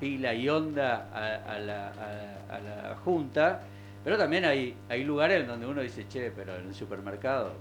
[0.00, 3.60] pila y onda a, la, Junta,
[4.04, 7.52] Pero también hay, hay lugares donde uno dice, che, pero en el supermercado,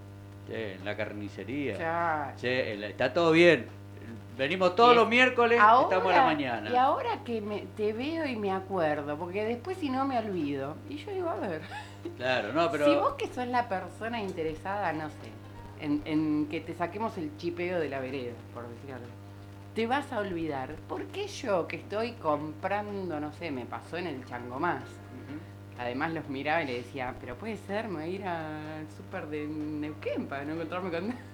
[0.47, 1.77] che, en la carnicería,
[2.39, 3.65] che, el- está todo bien.
[4.37, 6.69] Venimos todos los miércoles, estamos a la mañana.
[6.69, 10.75] Y ahora que me, te veo y me acuerdo, porque después si no me olvido.
[10.89, 11.61] Y yo digo, a ver,
[12.17, 12.85] Claro, no, pero...
[12.85, 15.29] si vos que sos la persona interesada, no sé,
[15.81, 19.07] en, en que te saquemos el chipeo de la vereda, por decir algo,
[19.75, 20.75] te vas a olvidar.
[20.87, 24.81] ¿Por qué yo que estoy comprando, no sé, me pasó en el chango más?
[24.83, 25.79] Ujú.
[25.79, 29.27] Además los miraba y le decía, pero puede ser, me voy a ir al súper
[29.27, 31.30] de Neuquén para no encontrarme con...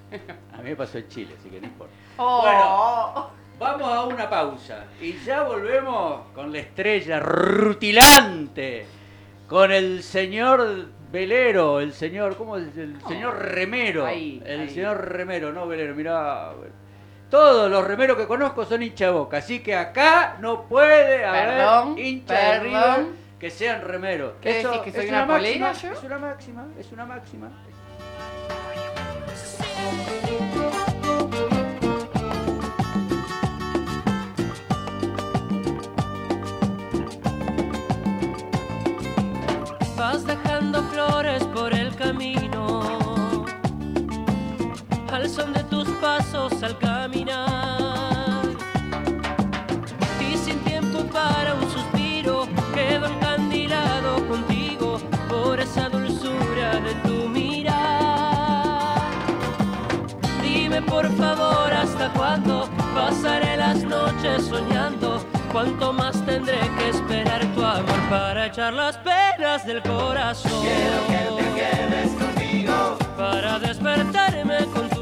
[0.53, 1.93] A mí me pasó en Chile, así que no importa.
[2.17, 3.29] Oh.
[3.59, 8.85] Vamos a una pausa y ya volvemos con la estrella rutilante,
[9.47, 12.77] con el señor velero, el señor, ¿cómo es?
[12.77, 13.07] El Oh.
[13.09, 14.69] señor remero, Ahí, el ahí.
[14.69, 16.51] señor remero, no velero, mirá.
[17.31, 21.47] Todos los remeros que conozco son hincha de boca, así que acá no puede haber
[21.57, 22.59] Perdón, hincha de.
[22.59, 23.05] River
[23.39, 24.33] que sean remeros.
[24.41, 25.91] ¿Qué Eso decís, que soy es una máxima, polera yo?
[25.91, 27.49] Es una máxima, es una máxima.
[40.91, 43.45] Flores por el camino,
[45.11, 48.43] al son de tus pasos al caminar.
[50.19, 58.97] Y sin tiempo para un suspiro, quedo encandilado contigo por esa dulzura de tu mirar.
[60.41, 65.23] Dime por favor hasta cuándo pasaré las noches soñando.
[65.51, 67.46] Cuánto más tendré que esperar
[68.09, 70.51] para echar las penas del corazón.
[70.61, 74.96] Quiero que te quedes conmigo para despertarme con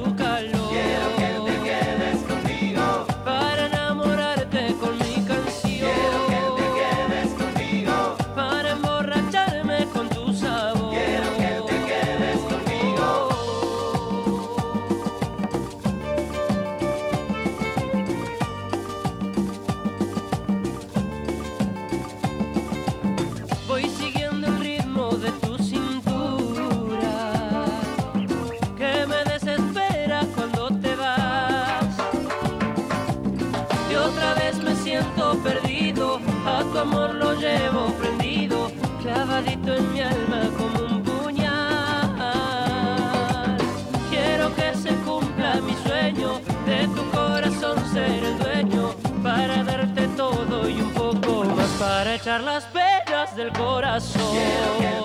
[53.46, 55.05] del corazón.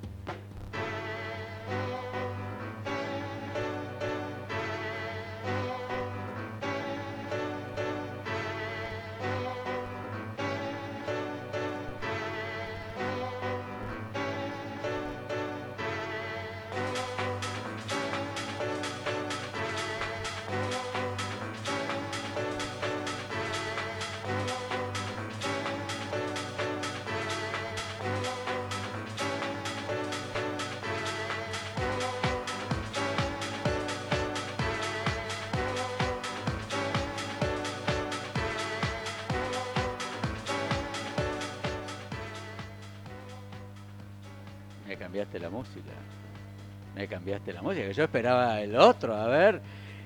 [47.72, 47.92] música.
[47.92, 49.62] Yo esperaba el otro, a ver.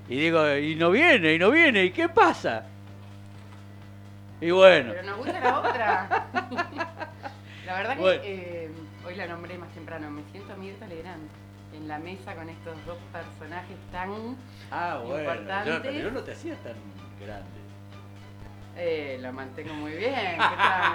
[0.08, 2.63] Y digo, y no viene, y no viene, ¿y qué pasa?
[4.39, 6.08] Y bueno, Pero nos gusta la otra.
[7.65, 8.21] la verdad Bueno.
[8.21, 8.69] que eh,
[9.08, 10.10] hoy la nombré más temprano.
[10.12, 11.28] Me siento Mirta Legrand
[11.73, 14.38] en la mesa con estos dos personajes tan.
[14.71, 15.80] ah, bueno, yo, importante.
[15.82, 16.73] pero yo no te hacía tan
[17.19, 17.49] grande.
[18.78, 20.13] Eh, lo mantengo muy bien.
[20.13, 20.93] ¿qué tal?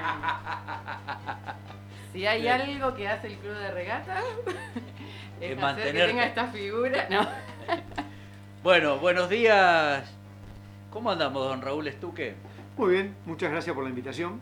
[2.12, 4.20] Si hay algo que hace el club de regata,
[5.40, 7.06] Es hacer que tenga esta figura.
[7.10, 7.26] No.
[8.62, 10.04] Bueno, buenos días.
[10.90, 12.34] ¿Cómo andamos, don Raúl Estuque?
[12.76, 14.38] Muy bien, muchas gracias por la invitación.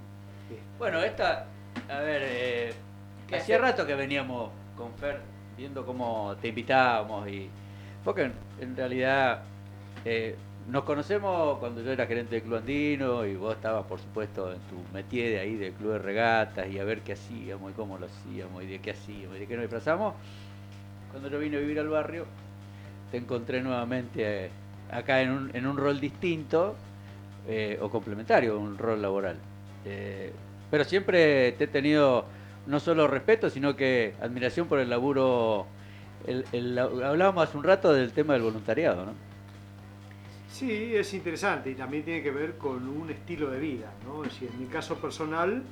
[0.77, 1.47] Bueno, esta,
[1.89, 2.75] a ver, eh,
[3.29, 3.65] ¿Qué hacía hace?
[3.65, 5.21] rato que veníamos con Fer
[5.57, 7.49] viendo cómo te invitábamos y
[8.03, 9.43] porque en, en realidad
[10.05, 10.35] eh,
[10.69, 14.59] nos conocemos cuando yo era gerente del Club Andino y vos estabas, por supuesto, en
[14.63, 17.99] tu métier de ahí del Club de Regatas y a ver qué hacíamos y cómo
[17.99, 20.15] lo hacíamos y de qué hacíamos y de qué nos disfrazamos.
[21.11, 22.27] Cuando yo vine a vivir al barrio,
[23.11, 24.51] te encontré nuevamente eh,
[24.91, 26.77] acá en un, en un rol distinto
[27.49, 29.37] eh, o complementario, un rol laboral.
[29.85, 30.33] Eh,
[30.71, 32.27] pero siempre te he tenido
[32.67, 35.67] no solo respeto, sino que admiración por el laburo.
[36.27, 39.29] Hablábamos hace un rato del tema del voluntariado, ¿no?
[40.51, 43.93] Sí, es interesante y también tiene que ver con un estilo de vida.
[44.05, 44.23] ¿no?
[44.23, 45.63] Decir, en mi caso personal,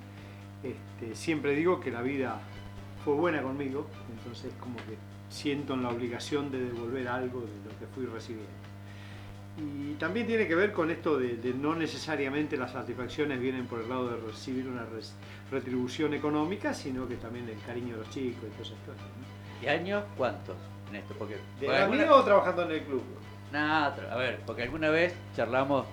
[0.62, 2.40] este, siempre digo que la vida
[3.04, 4.96] fue buena conmigo, entonces como que
[5.36, 8.50] siento en la obligación de devolver algo de lo que fui recibiendo.
[9.58, 13.80] Y también tiene que ver con esto de, de no necesariamente las satisfacciones vienen por
[13.80, 15.14] el lado de recibir una res-
[15.50, 19.00] retribución económica, sino que también el cariño de los chicos y todas esas cosas.
[19.02, 19.64] ¿no?
[19.64, 20.56] ¿Y años cuántos
[20.90, 21.14] en esto?
[21.18, 23.02] Porque, ¿De la alguna- o trabajando en el club?
[23.48, 25.86] Otra- a ver, porque alguna vez charlamos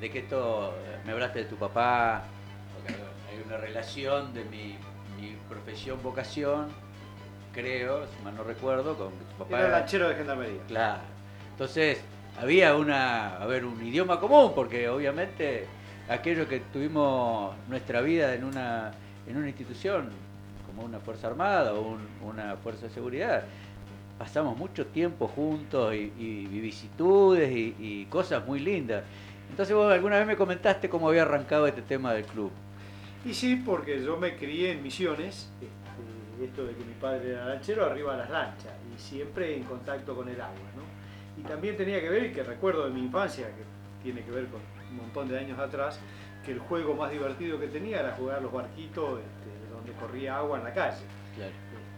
[0.00, 2.24] de que esto, eh, me hablaste de tu papá,
[2.74, 2.92] porque
[3.30, 4.76] hay una relación de mi,
[5.18, 6.66] mi profesión, vocación,
[7.56, 10.60] creo, si mal no recuerdo, con tu papá Era lanchero de gendarmería.
[10.68, 11.00] Claro.
[11.52, 12.00] Entonces,
[12.40, 15.66] había una, a ver, un idioma común, porque obviamente
[16.08, 18.92] aquellos que tuvimos nuestra vida en una,
[19.26, 20.10] en una institución,
[20.66, 23.42] como una Fuerza Armada o un- una Fuerza de Seguridad,
[24.18, 29.02] pasamos mucho tiempo juntos y, y vicisitudes y, y cosas muy lindas.
[29.50, 32.50] Entonces vos alguna vez me comentaste cómo había arrancado este tema del club.
[33.24, 35.66] Y sí, porque yo me crié en Misiones, este,
[36.44, 40.14] esto de que mi padre era lanchero, arriba de las lanchas, y siempre en contacto
[40.14, 40.54] con el agua.
[40.76, 41.40] ¿no?
[41.40, 43.62] Y también tenía que ver, y que recuerdo de mi infancia, que
[44.02, 45.98] tiene que ver con un montón de años atrás,
[46.44, 50.36] que el juego más divertido que tenía era jugar a los barquitos este, donde corría
[50.38, 51.02] agua en la calle.
[51.34, 51.50] Claro.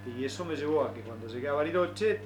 [0.06, 2.20] Este, y eso me llevó a que cuando llegué a Bariloche,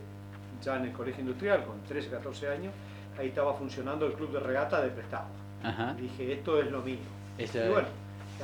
[0.62, 2.72] ya en el colegio industrial, con 13 o 14 años,
[3.18, 5.26] ahí estaba funcionando el club de regata de prestado.
[5.64, 5.94] Ajá.
[5.94, 6.98] Dije, esto es lo mío.
[7.38, 7.88] Esa- Y bueno,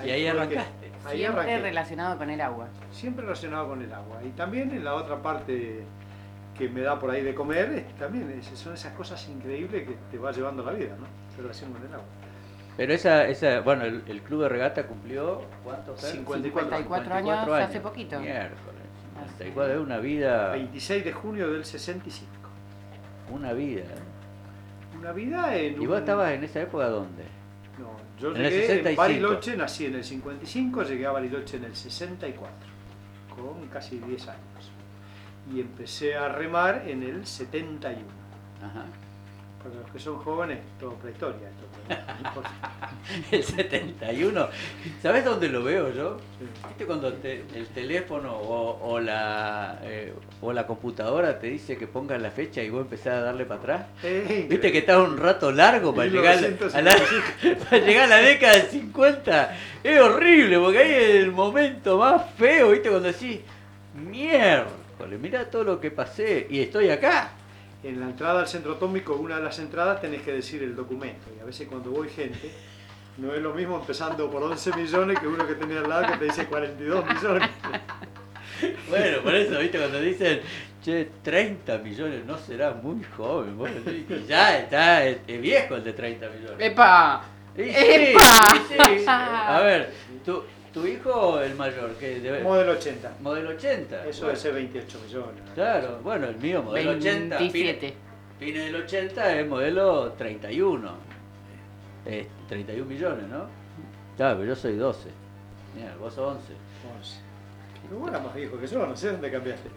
[0.04, 0.87] y ahí fue que- arrancaste.
[1.08, 1.62] Ahí Siempre arranqué.
[1.62, 2.68] relacionado con el agua.
[2.92, 4.18] Siempre relacionado con el agua.
[4.24, 5.82] Y también en la otra parte
[6.56, 10.18] que me da por ahí de comer, también es- son esas cosas increíbles que te
[10.18, 11.06] va llevando la vida, ¿no?
[11.40, 12.04] Relación con el agua.
[12.76, 15.94] Pero esa, esa bueno, el, el club de regata cumplió, ¿cuánto?
[15.96, 16.10] Fer?
[16.12, 18.18] 54 54 años hace poquito.
[18.20, 18.58] Miércoles.
[19.16, 22.30] Así 54 es una vida, 26 de junio del 65.
[23.32, 23.82] una vida.
[23.82, 24.96] ¿eh?
[24.98, 27.24] Una vida en ¿Y un- vos estabas en esa época dónde?
[27.78, 27.90] No,
[28.20, 28.88] yo En el llegué 65.
[28.88, 32.52] en Bariloche, nací en el 55, llegué a Bariloche en el 64,
[33.34, 34.72] con casi 10 años.
[35.52, 38.04] Y empecé a remar en el 71.
[38.62, 38.84] Ajá.
[39.62, 41.48] Para los que son jóvenes, todo prehistoria.
[41.48, 42.42] esto.
[43.32, 44.48] El 71.
[45.02, 46.18] ¿Sabes dónde lo veo yo?
[46.38, 46.46] Sí.
[46.68, 51.86] ¿Viste cuando te- el teléfono o, o la, eh, o la computadora te dice que
[51.86, 53.86] pongas la fecha y vos empezás a darle para atrás?
[54.04, 56.38] Eh, Viste que estás un rato largo para llegar,
[56.74, 56.96] a la,
[57.70, 59.56] para llegar a la década del 50.
[59.82, 62.90] Es horrible, porque ahí es el momento más feo, ¿viste?
[62.90, 63.40] Cuando decís,
[63.94, 67.32] miércoles, mira todo lo que pasé y estoy acá.
[67.82, 71.26] En la entrada al centro atómico, una de las entradas, tenés que decir el documento.
[71.36, 72.50] Y a veces cuando voy gente,
[73.18, 76.18] no es lo mismo empezando por 11 millones que uno que tenía al lado que
[76.18, 77.50] te dice 42 millones.
[78.88, 79.78] Bueno, por eso, ¿viste?
[79.78, 80.40] Cuando dicen,
[80.82, 83.56] che, 30 millones, no será muy joven.
[84.08, 86.56] Que ya está, es, es viejo el de 30 millones.
[86.58, 87.22] ¡Epa!
[87.56, 88.56] Y sí, ¡Epa!
[88.56, 89.04] y sí.
[89.06, 89.92] A ver,
[90.24, 90.42] tu,
[90.72, 93.12] tu hijo, el mayor, que debe, Modelo 80.
[93.20, 94.04] modelo 80.
[94.06, 95.42] Eso bueno, debe ser 28 millones.
[95.54, 97.38] Claro, bueno, el mío, modelo 80.
[97.38, 97.78] 27.
[97.80, 97.94] Fines,
[98.38, 100.90] fines del 80 es modelo 31.
[102.06, 103.44] Es 31 millones, ¿no?
[104.16, 105.08] Claro, pero yo soy 12.
[105.76, 106.52] Mira, vos sos 11.
[106.98, 107.20] 11.
[107.88, 109.68] Pero vos eras más viejo que yo, no sé dónde cambiaste.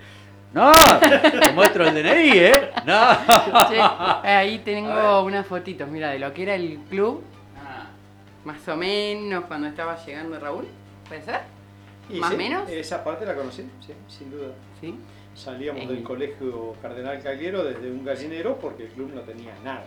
[0.53, 2.71] No, te muestro el DNI, ¿eh?
[2.85, 3.69] No.
[3.69, 7.23] Che, ahí tengo unas fotitos, mira, de lo que era el club,
[7.57, 7.87] Ah,
[8.43, 10.67] más o menos cuando estaba llegando Raúl.
[11.11, 11.41] ¿Puede ser?
[12.09, 12.69] Y ¿Más o sí, menos?
[12.69, 14.53] Esa parte la conocí, sí, sin duda.
[14.79, 14.95] ¿Sí?
[15.35, 19.83] Salíamos En- del colegio Cardenal Cagliero desde un gallinero porque el club no tenía nada.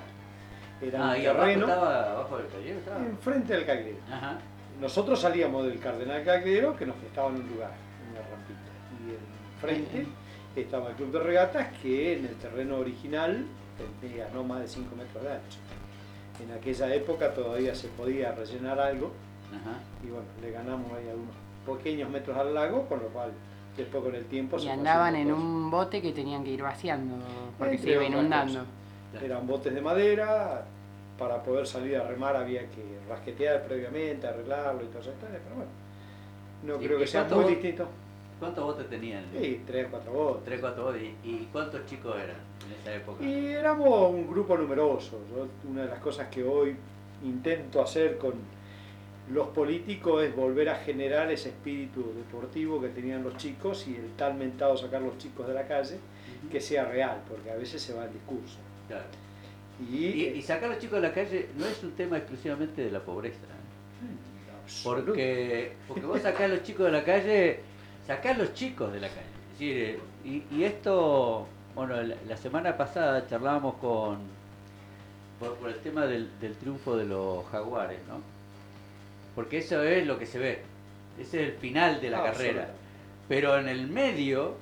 [0.82, 2.98] Era Ah, un y abajo terreno estaba, abajo del taller estaba.
[3.06, 3.96] enfrente del Cagliero.
[4.12, 4.38] Ajá.
[4.80, 7.70] Nosotros salíamos del Cardenal Cagliero que nos prestaba en un lugar,
[8.04, 8.60] en una rampita.
[9.00, 10.06] Y enfrente
[10.56, 13.46] estaba el club de regatas que en el terreno original
[13.78, 15.58] tendría no más de 5 metros de ancho.
[16.44, 19.10] En aquella época todavía se podía rellenar algo
[19.52, 19.78] Ajá.
[20.02, 21.34] y bueno, le ganamos ahí algunos
[21.66, 23.30] pequeños metros al lago, con lo cual
[23.76, 25.42] después con el tiempo Y andaban en cosas.
[25.44, 27.16] un bote que tenían que ir vaciando
[27.58, 28.60] porque se iba inundando.
[29.22, 30.64] Eran botes de madera,
[31.18, 35.12] para poder salir a remar había que rasquetear previamente, arreglarlo y todo eso.
[35.20, 35.70] Pero bueno,
[36.64, 37.86] no ¿Y- creo que sea muy distinto.
[38.40, 39.24] ¿Cuántos botes tenían?
[39.40, 40.44] Sí, tres, cuatro botes.
[40.44, 41.02] Tres, cuatro botes.
[41.02, 42.36] ¿Y, y cuántos chicos eran
[42.66, 43.24] en esa época?
[43.24, 45.20] Y éramos un grupo numeroso.
[45.34, 46.74] Yo, una de las cosas que hoy
[47.24, 48.32] intento hacer con
[49.32, 54.10] los políticos es volver a generar ese espíritu deportivo que tenían los chicos y el
[54.16, 55.98] tal mentado sacar los chicos de la calle
[56.50, 58.58] que sea real, porque a veces se va el discurso.
[58.86, 59.04] Claro.
[59.90, 62.82] Y, Y, y sacar a los chicos de la calle no es un tema exclusivamente
[62.84, 63.38] de la pobreza.
[63.40, 64.16] ¿eh?
[64.82, 67.60] Porque, porque vos sacás a los chicos de la calle,
[68.06, 69.20] sacás a los chicos de la calle.
[69.54, 74.18] Es decir, eh, y, y esto, bueno, la, la semana pasada charlábamos con,
[75.38, 78.20] por, por el tema del, del triunfo de los jaguares, ¿no?
[79.34, 80.62] Porque eso es lo que se ve,
[81.18, 82.70] ese es el final de la carrera.
[83.28, 84.54] Pero en el medio,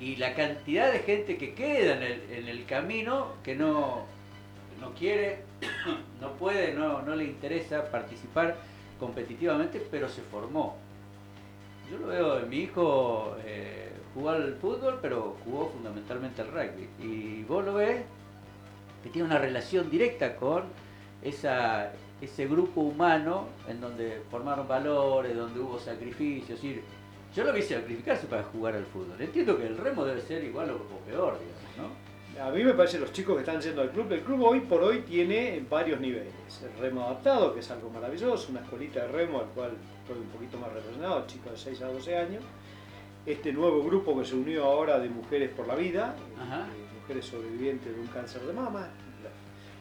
[0.00, 4.06] y la cantidad de gente que queda en el, en el camino, que no,
[4.80, 5.40] no quiere,
[6.20, 8.56] no puede, no, no le interesa participar
[8.98, 10.76] competitivamente, pero se formó.
[11.90, 16.88] Yo lo veo, mi hijo eh, jugó al fútbol, pero jugó fundamentalmente al rugby.
[17.00, 18.02] Y vos lo ves
[19.02, 20.64] que tiene una relación directa con
[21.22, 26.60] esa, ese grupo humano en donde formaron valores, donde hubo sacrificios.
[26.60, 26.82] Decir,
[27.34, 29.20] yo lo vi sacrificarse para jugar al fútbol.
[29.20, 32.08] Entiendo que el remo debe ser igual o, o peor, digamos, ¿no?
[32.42, 34.80] A mí me parece los chicos que están yendo al club, el club hoy por
[34.82, 36.32] hoy tiene varios niveles.
[36.62, 40.28] El remo adaptado, que es algo maravilloso, una escuelita de remo al cual estoy un
[40.28, 42.42] poquito más relacionado, chicos de 6 a 12 años.
[43.26, 46.66] Este nuevo grupo que se unió ahora de Mujeres por la Vida, Ajá.
[46.68, 48.88] eh, mujeres sobrevivientes de un cáncer de mama,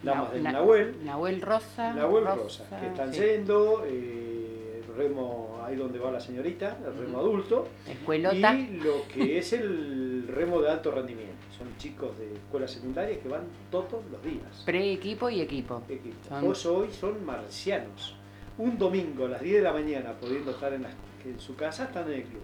[0.04, 1.94] damas del Na- Nahuel, Nahuel Rosa.
[1.94, 3.20] Nahuel Rosa, que están sí.
[3.22, 7.68] yendo, eh, remo ahí donde va la señorita, el remo adulto.
[7.88, 8.54] Escuelota.
[8.56, 11.36] Y lo que es el remo de alto rendimiento.
[11.58, 13.42] Son chicos de escuela secundaria que van
[13.72, 14.64] todos los días.
[14.66, 15.82] Pre-equipo y equipo.
[15.90, 16.16] Equipo.
[16.30, 18.16] Son- Vos hoy son marcianos.
[18.60, 20.90] Un domingo a las 10 de la mañana, pudiendo estar en, la-
[21.26, 22.42] en su casa, están en el club.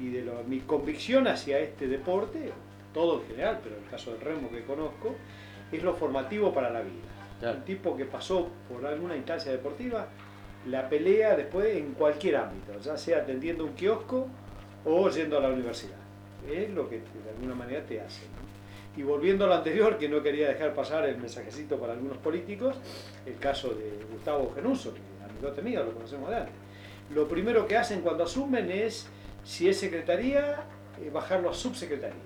[0.00, 2.50] Y de lo- mi convicción hacia este deporte,
[2.94, 5.14] todo en general, pero en el caso del remo que conozco,
[5.76, 7.08] es lo formativo para la vida.
[7.40, 7.58] Claro.
[7.58, 10.06] Un tipo que pasó por alguna instancia deportiva,
[10.66, 14.28] la pelea después en cualquier ámbito, ya sea atendiendo un kiosco
[14.84, 15.96] o yendo a la universidad.
[16.48, 18.22] Es lo que de alguna manera te hace.
[18.26, 18.52] ¿no?
[18.96, 22.76] Y volviendo a lo anterior, que no quería dejar pasar el mensajecito para algunos políticos,
[23.24, 26.54] el caso de Gustavo Genuso, que amigote mío, lo conocemos de antes.
[27.14, 29.08] Lo primero que hacen cuando asumen es,
[29.44, 30.64] si es secretaría,
[31.00, 32.20] eh, bajarlo a subsecretaría.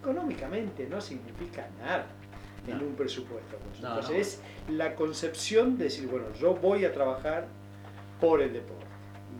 [0.00, 2.06] Económicamente no significa nada
[2.66, 2.84] en No.
[2.84, 3.56] un presupuesto.
[3.58, 3.80] pues.
[3.80, 4.72] No, Entonces no.
[4.72, 7.46] es la concepción de decir, bueno, yo voy a trabajar
[8.20, 8.84] por el deporte.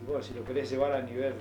[0.01, 1.33] Y bueno, si lo querés llevar a nivel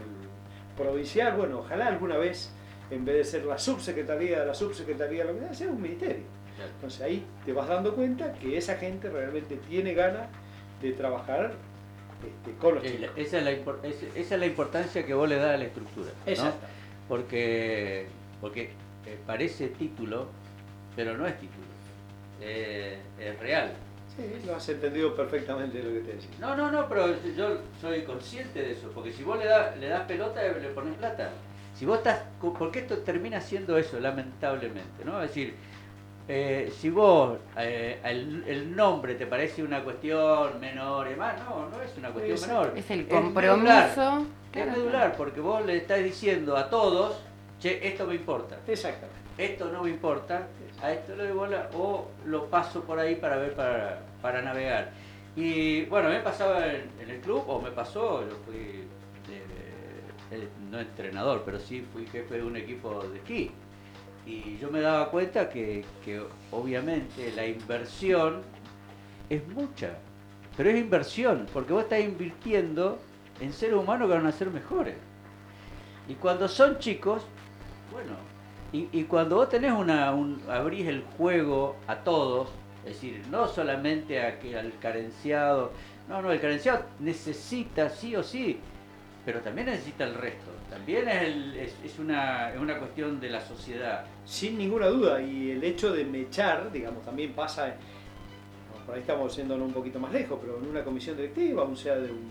[0.76, 2.51] provincial, bueno, ojalá alguna vez,
[2.91, 6.22] en vez de ser la subsecretaría de la subsecretaría, lo que sea, sea un ministerio.
[6.57, 6.70] Claro.
[6.74, 10.28] Entonces ahí te vas dando cuenta que esa gente realmente tiene ganas
[10.80, 11.53] de trabajar
[12.24, 13.11] este, con los la- chicos.
[13.16, 16.11] Esa es, la, esa es la importancia que vos le das a la estructura.
[16.26, 16.66] Exacto.
[17.09, 18.07] Porque,
[18.41, 18.70] porque
[19.07, 20.28] eh, parece título,
[20.97, 21.64] pero no es título.
[22.41, 23.72] Eh, es real.
[24.16, 26.30] Sí, lo has entendido perfectamente lo que te decía.
[26.39, 29.89] No, no, no, pero yo soy consciente de eso, porque si vos le, das le
[29.89, 31.30] das pelota, le pones plata.
[31.74, 35.20] Si vos estás, porque esto termina siendo eso, lamentablemente, ¿no?
[35.20, 35.55] Es decir,
[36.28, 41.68] eh, si vos eh, el, el nombre te parece una cuestión menor y demás, no,
[41.68, 42.72] no es una cuestión Es- menor.
[42.76, 43.22] Es el medular.
[43.22, 44.18] compromiso.
[44.20, 44.70] Es Claro.
[44.70, 47.16] medular, porque vos le estás diciendo a todos,
[47.59, 49.18] che, esto me importa, Exactamente.
[49.37, 50.47] esto no me importa,
[50.85, 54.93] a esto le doy bola o lo paso por ahí para ver, para, para navegar.
[55.35, 58.85] Y bueno, me pasaba en, el club, o me pasó, yo fui,
[60.70, 63.51] no entrenador, pero sí fui jefe de un equipo de esquí.
[64.26, 68.43] Y yo me daba cuenta que, que obviamente la inversión
[69.30, 69.99] es mucha,
[70.57, 72.99] pero es inversión, porque vos estás invirtiendo
[73.41, 74.97] en seres humanos que van a ser mejores.
[76.09, 77.22] Y cuando son chicos,
[77.91, 78.34] bueno,
[78.77, 82.49] y, y cuando vos tenés una, un, abrís el juego a todos,
[82.85, 85.70] es decir, no solamente a que, al carenciado,
[86.09, 88.59] no, no, el carenciado necesita sí o sí
[89.25, 90.51] pero también necesita el resto.
[90.68, 94.05] También es, el- es- es una, es una cuestión de la sociedad.
[94.27, 97.75] Sin ninguna duda, y el hecho de mechar, digamos, también pasa,
[98.85, 101.97] por ahí estamos yéndonos un poquito más lejos, pero en una comisión directiva, o sea,
[101.97, 102.29] de un,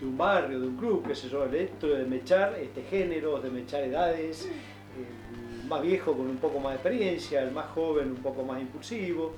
[0.00, 3.40] de un barrio, de un club, qué sé yo, el hecho de mechar este, géneros,
[3.40, 5.41] de mechar edades, el
[5.72, 9.32] más viejo con un poco más de experiencia, el más joven un poco más impulsivo,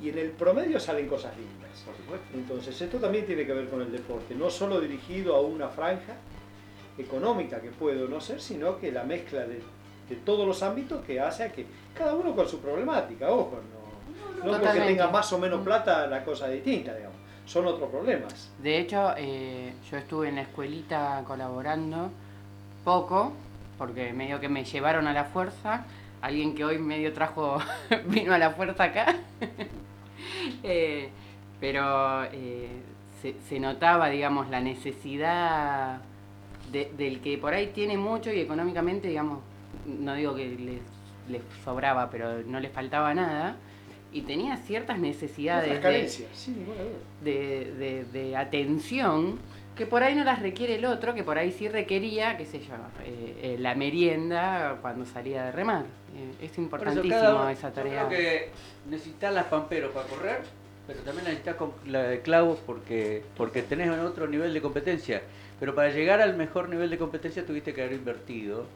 [0.00, 1.82] y en el promedio salen cosas lindas.
[1.84, 2.26] Por supuesto.
[2.34, 6.14] Entonces, esto también tiene que ver con el deporte, no solo dirigido a una franja
[6.96, 9.60] económica que puede o no ser, sino que la mezcla de,
[10.08, 14.36] de todos los ámbitos que hace a que cada uno con su problemática, ojo, no,
[14.36, 14.88] no porque Totalmente.
[14.88, 15.64] tenga más o menos Mm.
[15.64, 17.16] plata la cosa es distinta, digamos,
[17.46, 18.50] son otros problemas.
[18.62, 22.10] De hecho, eh, yo estuve en la escuelita colaborando
[22.84, 23.32] poco,
[23.78, 25.84] porque medio que me llevaron a la fuerza.
[26.20, 27.58] Alguien que hoy medio trajo,
[28.06, 29.16] vino a la fuerza acá.
[30.62, 31.08] Eh,
[31.60, 32.68] pero eh,
[33.22, 36.00] se, se notaba, digamos, la necesidad
[36.72, 39.40] de- del que por ahí tiene mucho y económicamente, digamos,
[39.86, 40.80] no digo que les,
[41.30, 43.56] les sobraba, pero no les faltaba nada.
[44.12, 46.00] Y tenía ciertas necesidades de,
[47.22, 49.38] de, de- de atención
[49.78, 52.58] que por ahí no las requiere el otro, que por ahí sí requería, qué sé
[52.58, 52.74] yo,
[53.04, 55.84] eh, eh, la merienda cuando salía de remar.
[56.16, 58.08] Eh, es eso importantísimo cada esa yo tarea.
[58.08, 58.50] creo que
[58.90, 60.40] necesitas las pamperos para correr,
[60.84, 61.56] pero también necesitas
[61.86, 65.22] la de clavos porque, porque tenés otro nivel de competencia.
[65.60, 68.66] Pero para llegar al mejor nivel de competencia tuviste que haber invertido.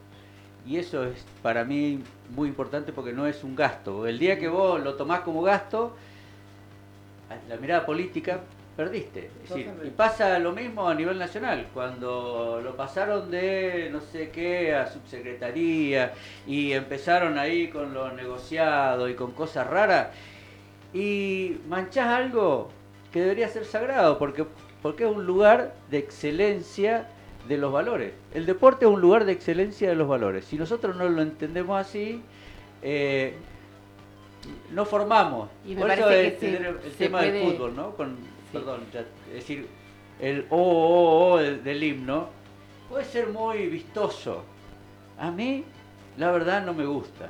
[0.65, 2.01] Y eso es para mí
[2.33, 4.07] muy importante porque no es un gasto.
[4.07, 5.97] El día que vos lo tomás como gasto,
[7.49, 8.39] la mirada política,
[8.75, 9.29] perdiste.
[9.43, 11.67] Es decir, y pasa lo mismo a nivel nacional.
[11.73, 16.13] Cuando lo pasaron de no sé qué a subsecretaría
[16.47, 20.07] y empezaron ahí con lo negociado y con cosas raras,
[20.93, 22.69] y manchás algo
[23.11, 24.45] que debería ser sagrado, porque,
[24.81, 27.07] porque es un lugar de excelencia
[27.47, 28.13] de los valores.
[28.33, 30.45] El deporte es un lugar de excelencia de los valores.
[30.45, 32.21] Si nosotros no lo entendemos así,
[32.81, 33.33] eh,
[34.71, 35.49] no formamos.
[35.65, 37.91] Y me Por eso el, que se- el- el se tema puede- del fútbol, ¿no?
[37.95, 38.32] Con.
[38.53, 38.81] Perdón,
[39.29, 39.67] es decir,
[40.21, 42.29] el oh, oh del, del himno
[42.87, 44.43] puede ser muy vistoso.
[45.17, 45.63] A mí,
[46.17, 47.29] la verdad, no me gusta.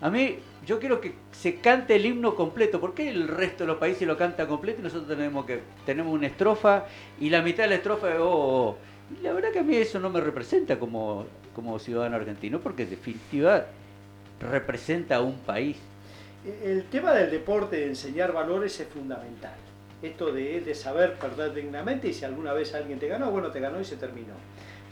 [0.00, 2.80] A mí, yo quiero que se cante el himno completo.
[2.80, 6.12] ¿Por qué el resto de los países lo canta completo y nosotros tenemos que tenemos
[6.12, 6.86] una estrofa
[7.20, 8.78] y la mitad de la estrofa es oh, oh, oh?
[9.16, 12.82] Y la verdad que a mí eso no me representa como, como ciudadano argentino, porque
[12.82, 13.66] en definitiva
[14.40, 15.78] representa a un país.
[16.62, 19.54] El tema del deporte, de enseñar valores, es fundamental.
[20.02, 23.60] Esto de, de saber perder dignamente y si alguna vez alguien te ganó, bueno, te
[23.60, 24.34] ganó y se terminó.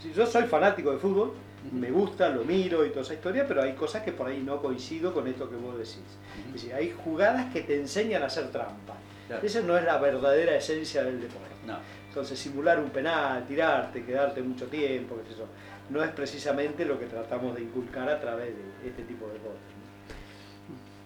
[0.01, 1.33] Si yo soy fanático de fútbol,
[1.71, 4.61] me gusta, lo miro y toda esa historia, pero hay cosas que por ahí no
[4.61, 5.99] coincido con esto que vos decís.
[6.47, 8.95] Es decir, hay jugadas que te enseñan a hacer trampa.
[9.27, 9.45] Claro.
[9.45, 11.47] Esa no es la verdadera esencia del deporte.
[11.65, 11.77] No.
[12.07, 15.45] Entonces, simular un penal, tirarte, quedarte mucho tiempo, qué sé yo,
[15.89, 19.61] no es precisamente lo que tratamos de inculcar a través de este tipo de deportes.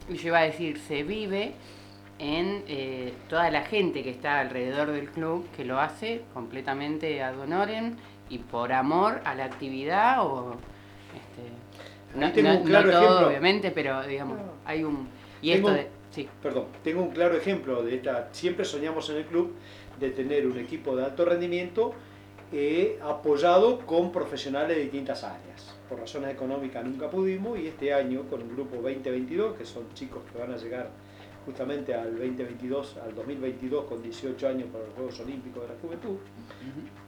[0.09, 1.53] Y yo iba a decir, se vive
[2.22, 7.38] en eh, toda la gente que está alrededor del club, que lo hace completamente ad
[7.39, 7.95] honorem
[8.30, 10.55] y por amor a la actividad o...
[11.15, 13.28] Este, no, tengo no- un claro no todo, ejemplo.
[13.28, 14.43] obviamente, pero digamos, No.
[14.65, 15.07] hay un...
[15.41, 15.88] Y Tengo esto de...
[16.11, 18.30] Sí, Perdón, tengo un claro ejemplo de esta.
[18.34, 19.55] Siempre soñamos en el club
[19.99, 21.93] de tener un equipo de alto rendimiento
[22.51, 25.74] eh, apoyado con profesionales de distintas áreas.
[25.89, 30.22] Por razones económicas nunca pudimos y este año con el grupo 2022, que son chicos
[30.32, 30.89] que van a llegar
[31.45, 36.17] justamente al 2022, al 2022 con 18 años para los Juegos Olímpicos de la Juventud,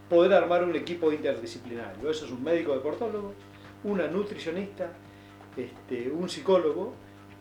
[0.10, 2.10] poder armar un equipo interdisciplinario.
[2.10, 3.34] Eso es un médico deportólogo,
[3.84, 4.92] una nutricionista,
[5.56, 6.94] este, un psicólogo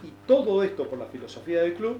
[0.03, 1.99] y todo esto por la filosofía del club,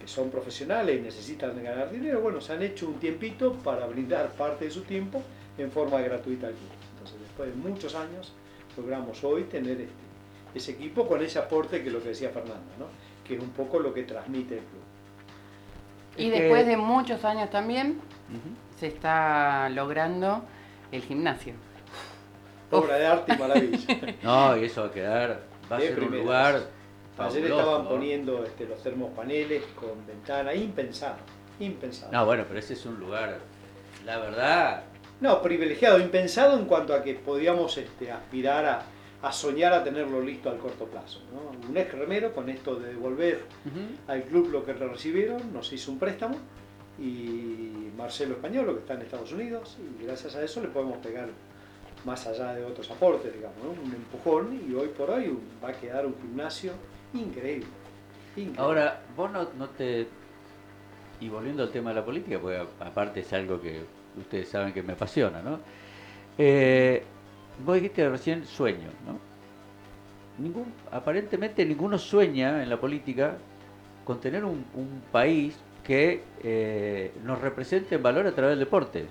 [0.00, 4.32] que son profesionales y necesitan ganar dinero, bueno, se han hecho un tiempito para brindar
[4.32, 5.22] parte de su tiempo
[5.56, 6.70] en forma gratuita al club.
[6.94, 8.32] Entonces, después de muchos años,
[8.76, 10.04] logramos hoy tener este,
[10.54, 12.86] ese equipo con ese aporte que es lo que decía Fernanda, ¿no?
[13.24, 14.82] Que es un poco lo que transmite el club.
[16.16, 18.00] y Es que- después de muchos años también
[18.78, 20.44] se está logrando
[20.92, 21.54] el gimnasio.
[22.70, 23.78] Obra de arte y maravilla.
[24.22, 26.60] No, y eso va a quedar, va a ser un lugar.
[27.18, 27.88] Ayer estaban ¿no?
[27.88, 31.16] poniendo este, los termopaneles con ventana, impensado,
[31.60, 32.10] impensado.
[32.12, 33.38] No, bueno, pero ese es un lugar,
[34.04, 34.82] la verdad,
[35.20, 38.82] No, privilegiado, impensado en cuanto a que podíamos este, aspirar a,
[39.24, 41.20] a soñar a tenerlo listo al corto plazo.
[41.32, 41.68] ¿no?
[41.68, 43.40] Un ex remero con esto de devolver
[44.06, 46.36] al club lo que recibieron, nos hizo un préstamo
[46.98, 51.30] y Marcelo Españolo, que está en Estados Unidos, y gracias a eso le podemos pegar
[52.04, 53.70] más allá de otros aportes, digamos, ¿no?
[53.70, 56.72] un empujón y hoy por hoy va a quedar un gimnasio
[57.14, 57.66] increíble.
[58.36, 58.60] increíble.
[58.60, 60.06] Ahora, vos no, no te...
[61.20, 63.80] Y volviendo al tema de la política, porque aparte es algo que
[64.18, 65.60] ustedes saben que me apasiona, ¿no?
[66.36, 67.02] Eh,
[67.64, 69.18] vos dijiste recién sueño, ¿no?
[70.42, 73.36] Ningún, aparentemente ninguno sueña en la política
[74.04, 74.64] con tener un,
[75.12, 79.06] país que eh, nos represente en valor a través del deporte.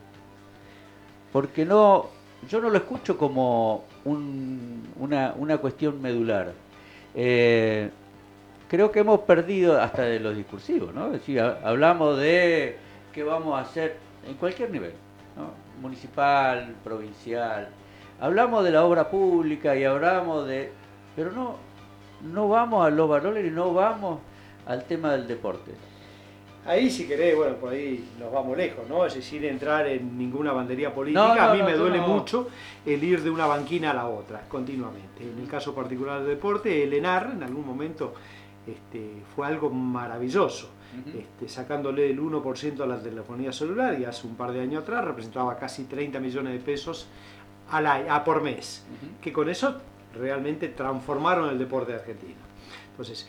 [1.31, 2.09] Porque no,
[2.49, 6.51] yo no lo escucho como un- una, cuestión medular.
[7.15, 7.89] Eh,
[8.67, 11.07] creo que hemos perdido hasta de los discursivos, ¿no?
[11.07, 12.77] Es decir, ha- hablamos de
[13.13, 14.93] qué vamos a hacer en cualquier nivel,
[15.37, 15.51] ¿no?
[15.81, 17.69] Municipal, provincial.
[18.23, 20.71] Hablamos de la obra pública y hablamos de...
[21.13, 21.57] Pero no,
[22.21, 24.21] no vamos a los valores y no vamos
[24.65, 25.73] al tema del deporte.
[26.65, 29.05] Ahí si querés, bueno, por ahí nos vamos lejos, ¿no?
[29.05, 31.21] Es decir, entrar en ninguna bandería política.
[31.21, 32.47] No, no, a mí no, me duele mucho
[32.85, 35.21] el ir de una banquina a la otra, continuamente.
[35.29, 38.13] En el caso particular del deporte, el ENAR en algún momento
[38.65, 40.69] este, fue algo maravilloso.
[41.07, 45.03] Este, sacándole el 1% a la telefonía celular y hace un par de años atrás
[45.03, 47.07] representaba casi 30 millones de pesos
[47.73, 48.85] al año, a por mes,
[49.21, 49.75] que con eso
[50.15, 52.35] realmente transformaron el deporte argentino.
[52.91, 53.27] Entonces,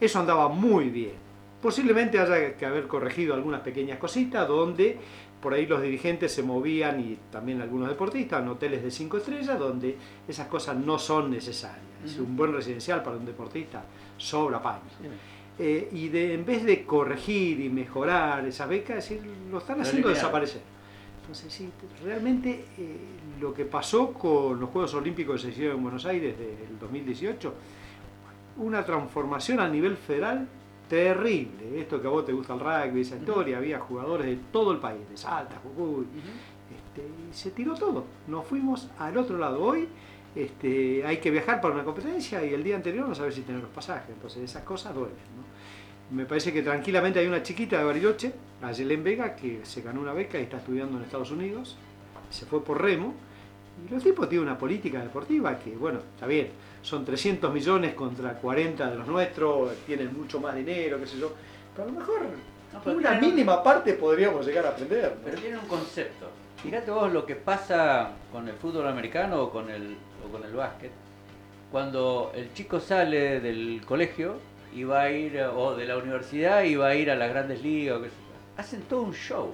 [0.00, 1.12] eso andaba muy bien.
[1.60, 4.98] Posiblemente haya que haber corregido algunas pequeñas cositas donde
[5.42, 9.58] por ahí los dirigentes se movían y también algunos deportistas en hoteles de cinco estrellas
[9.58, 9.96] donde
[10.26, 11.84] esas cosas no son necesarias.
[12.04, 12.24] Es Ujú.
[12.24, 13.84] un buen residencial para un deportista
[14.16, 14.92] sobra paños.
[15.00, 15.08] Sí.
[15.58, 19.80] Eh, y de, en vez de corregir y mejorar esa beca, es decir, lo están
[19.80, 20.60] haciendo desaparecer.
[21.26, 21.68] Entonces, sí,
[22.04, 22.96] realmente eh,
[23.40, 27.52] lo que pasó con los Juegos Olímpicos que se hicieron en Buenos Aires del 2018,
[28.58, 30.46] una transformación a nivel federal
[30.88, 31.80] terrible.
[31.80, 34.78] Esto que a vos te gusta el rugby, esa historia, había jugadores de todo el
[34.78, 36.06] país, de Salta, Jujuy,
[36.76, 38.04] este, y se tiró todo.
[38.28, 39.64] Nos fuimos al otro lado.
[39.64, 39.88] Hoy
[40.32, 43.62] este, hay que viajar para una competencia y el día anterior no sabes si tener
[43.62, 44.10] los pasajes.
[44.10, 45.16] Entonces esas cosas duelen.
[45.36, 45.45] ¿no?
[46.10, 48.32] Me parece que tranquilamente hay una chiquita de Bariloche,
[48.62, 51.76] Ayelen Vega, que se ganó una beca y está estudiando en Estados Unidos.
[52.30, 53.14] Se fue por remo.
[53.86, 56.48] Y los tipos tienen una política deportiva que, bueno, está bien,
[56.80, 61.32] son 300 millones contra 40 de los nuestros, tienen mucho más dinero, qué sé yo.
[61.74, 62.20] Pero a lo mejor
[62.72, 65.12] No, una tienen- mínima parte podríamos llegar a aprender.
[65.16, 65.22] ¿no?
[65.24, 66.26] Pero tiene un concepto.
[66.62, 69.94] Fíjate vos lo que pasa con el fútbol americano o con el,
[70.26, 70.90] o con el básquet.
[71.70, 74.36] Cuando el chico sale del colegio
[74.76, 77.30] y va a ir, eh, o de la universidad y va a ir a las
[77.30, 77.98] grandes ligas,
[78.58, 79.52] hacen todo un show.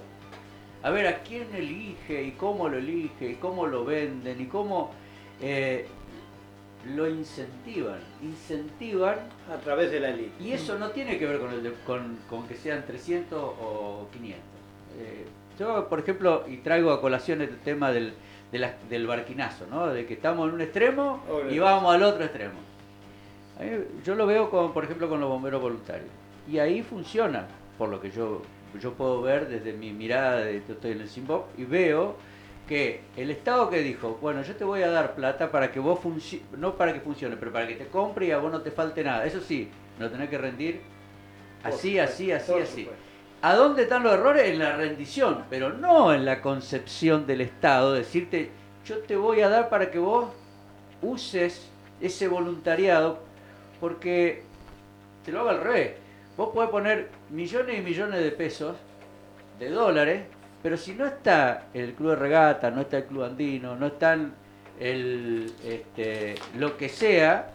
[0.83, 4.91] A ver a quién elige y cómo lo elige y cómo lo venden y cómo
[5.41, 5.87] eh,
[6.93, 8.01] lo incentivan.
[8.21, 9.17] Incentivan
[9.49, 10.33] A través de la elite.
[10.43, 14.09] y eso no tiene que ver con, el de- con, con que sean 300 o
[14.13, 14.43] 500.
[14.99, 15.25] Eh,
[15.57, 18.13] yo, por ejemplo, y traigo a colación el tema del,
[18.51, 19.87] de la- del barquinazo, ¿no?
[19.87, 21.23] De que estamos en un extremo
[21.55, 22.55] y vamos al otro extremo.
[24.05, 26.09] Yo lo veo, con, por ejemplo, con los bomberos voluntarios.
[26.51, 27.47] Y ahí funciona,
[27.79, 28.43] por lo que yo,
[28.81, 32.17] yo puedo ver desde mi mirada, de, yo estoy en el Simbop, y veo
[32.67, 36.01] que el Estado que dijo, bueno, yo te voy a dar plata para que vos
[36.01, 38.71] funcione, no para que funcione, pero para que te compre y a vos no te
[38.71, 39.25] falte nada.
[39.25, 40.81] Eso sí, lo tenés que rendir
[41.63, 42.89] así, supuesto, así, así, así.
[43.43, 44.49] ¿A dónde están los errores?
[44.49, 47.93] En la rendición, pero no en la concepción del Estado.
[47.93, 48.51] Decirte,
[48.85, 50.29] yo te voy a dar para que vos
[51.03, 51.69] uses
[52.01, 53.19] ese voluntariado,
[53.83, 54.43] porque
[55.25, 55.91] te lo hago al revés.
[56.37, 58.77] Vos podés poner millones y millones de pesos,
[59.59, 60.23] de dólares,
[60.63, 64.35] pero si no está el club de regata, no está el club andino, no están
[64.79, 67.51] este, lo que sea,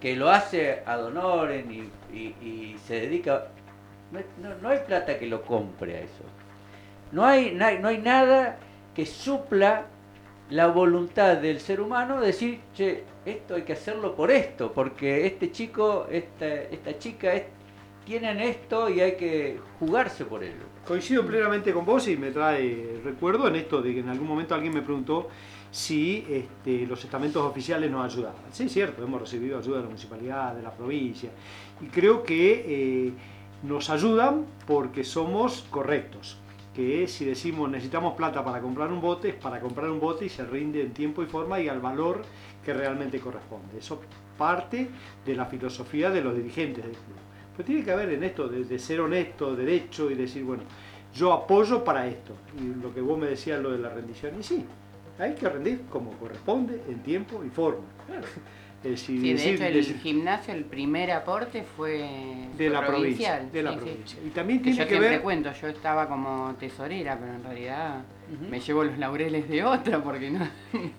[0.00, 1.70] que lo hace ad honorem
[2.12, 3.46] y, se dedica,
[4.10, 6.24] no, hay- no- no hay plata que lo compre a eso.
[7.12, 8.56] No hay, na- no hay nada
[8.96, 9.84] que supla
[10.50, 15.26] la voluntad del ser humano de decir, che, esto hay que hacerlo por esto, porque
[15.26, 17.32] este chico, esta, esta chica
[18.04, 20.64] tienen esto y hay que jugarse por ello.
[20.86, 24.54] Coincido plenamente con vos y me trae recuerdo en esto de que en algún momento
[24.54, 25.28] alguien me preguntó
[25.70, 28.40] si este, los estamentos oficiales nos ayudaban.
[28.50, 31.30] Sí, es cierto, hemos recibido ayuda de la municipalidad, de la provincia,
[31.80, 33.12] y creo que eh,
[33.62, 36.38] nos ayudan porque somos correctos.
[36.74, 40.28] Que si decimos necesitamos plata para comprar un bote, es para comprar un bote y
[40.28, 42.22] se rinde en tiempo y forma y al valor
[42.68, 43.78] que realmente corresponde.
[43.78, 43.98] Eso
[44.36, 44.88] parte
[45.24, 47.16] de la filosofía de los dirigentes del club.
[47.56, 50.64] Pero tiene que haber en esto de, de ser honesto, derecho y decir, bueno,
[51.14, 52.34] yo apoyo para esto.
[52.60, 54.64] Y lo que vos me decías, lo de la rendición, y sí,
[55.18, 57.84] hay que rendir como corresponde, en tiempo y forma.
[58.94, 63.34] Sí, de hecho el decir- gimnasio, el primer aporte fue, de la provincia.
[63.38, 63.52] provincial.
[63.52, 63.84] De la sí, sí.
[63.84, 64.18] provincia.
[64.24, 65.20] Y también Que tiene yo que ver...
[65.20, 68.04] cuento, yo estaba como tesorera, pero en realidad
[68.50, 70.46] Me llevo los laureles de otra porque no.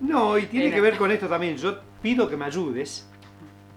[0.01, 1.57] No, y tiene Era- que ver con esto también.
[1.57, 3.07] Yo pido que me ayudes,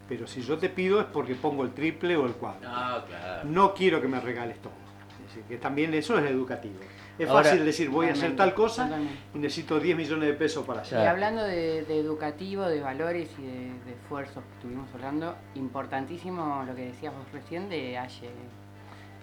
[0.08, 2.60] pero si yo te pido es porque pongo el triple o el cuadro.
[2.68, 3.44] No, claro.
[3.44, 4.72] No quiero que me regales todo.
[5.20, 6.74] Es decir, que también eso es educativo.
[7.18, 8.88] Es Ahora- fácil decir, voy a hacer tal cosa
[9.34, 10.98] y necesito 10 millones de pesos para hacer.
[11.02, 13.52] Y hablando de, de educativo, de valores y de,
[13.84, 18.30] de esfuerzos que estuvimos hablando, importantísimo lo que decías vos recién de Aye.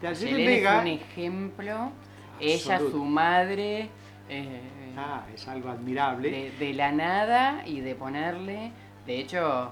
[0.02, 1.92] De Ayelen es Vega, un ejemplo,
[2.40, 3.90] ella, su madre,
[4.30, 4.62] eh,
[4.98, 6.30] ah, es algo admirable.
[6.30, 8.72] de, de la nada y de ponerle,
[9.06, 9.72] de hecho,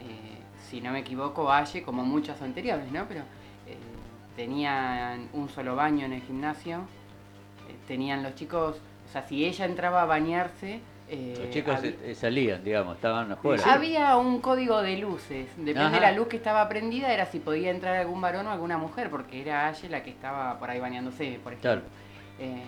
[0.00, 0.38] eh,
[0.68, 3.04] si no me equivoco, Aye, como muchos anteriores, ¿no?
[3.08, 3.20] Pero
[3.66, 3.76] eh,
[4.36, 6.78] tenían un solo baño en el gimnasio,
[7.68, 8.76] eh, tenían los chicos,
[9.08, 10.80] o sea, si ella entraba a bañarse...
[11.08, 13.62] eh, Los chicos había- salían, digamos, estaban afuera.
[13.72, 15.48] había un código de luces.
[15.58, 15.90] Depende Ajá.
[15.94, 19.10] de la luz que estaba prendida, era si podía entrar algún varón o alguna mujer,
[19.10, 21.60] porque era Aye la que estaba por ahí bañándose, por ejemplo.
[21.60, 21.82] Claro.
[22.38, 22.62] Eh,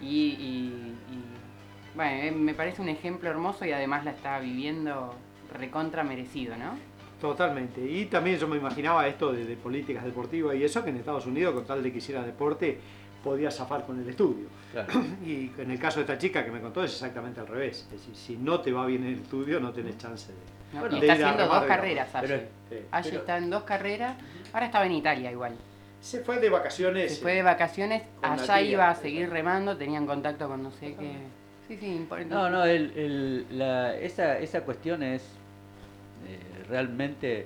[0.00, 5.14] y, y- y, bueno, eh, me parece un ejemplo hermoso y además la está viviendo
[5.54, 6.72] recontra merecido, ¿no?
[7.20, 7.80] Totalmente.
[7.80, 11.24] Y también yo me imaginaba esto de, de políticas deportivas y eso, que en Estados
[11.26, 12.78] Unidos, con tal de que hiciera deporte,
[13.24, 14.46] podía zafar con el estudio.
[14.72, 14.92] Claro.
[15.24, 17.86] Y en el caso de esta chica que me contó es exactamente al revés.
[17.86, 20.38] Es decir, si no te va bien en el estudio, no tenés chance de...
[20.74, 20.80] ¿no?
[20.80, 22.26] Bueno, y está haciendo dos carreras, Aye.
[22.28, 24.16] Pero- eh, pero- está en dos carreras,
[24.52, 25.54] ahora estaba en Italia igual.
[26.06, 27.16] Se fue de vacaciones.
[27.16, 28.60] Se fue de vacaciones, allá tía.
[28.62, 31.16] iba a seguir remando, tenían contacto con no sé qué.
[31.66, 32.32] Sí, sí, importante.
[32.32, 35.22] No, no, el, el- la- esa, esa cuestión es
[36.28, 36.38] eh,
[36.68, 37.44] realmente,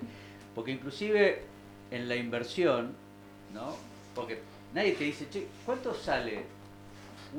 [0.54, 1.42] porque inclusive
[1.90, 2.94] en la inversión,
[3.54, 3.74] ¿no?
[4.14, 4.40] Porque
[4.74, 6.42] nadie te dice, che, ¿cuánto sale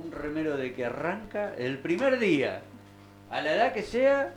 [0.03, 2.61] un remero de que arranca el primer día,
[3.29, 4.33] a la edad que sea,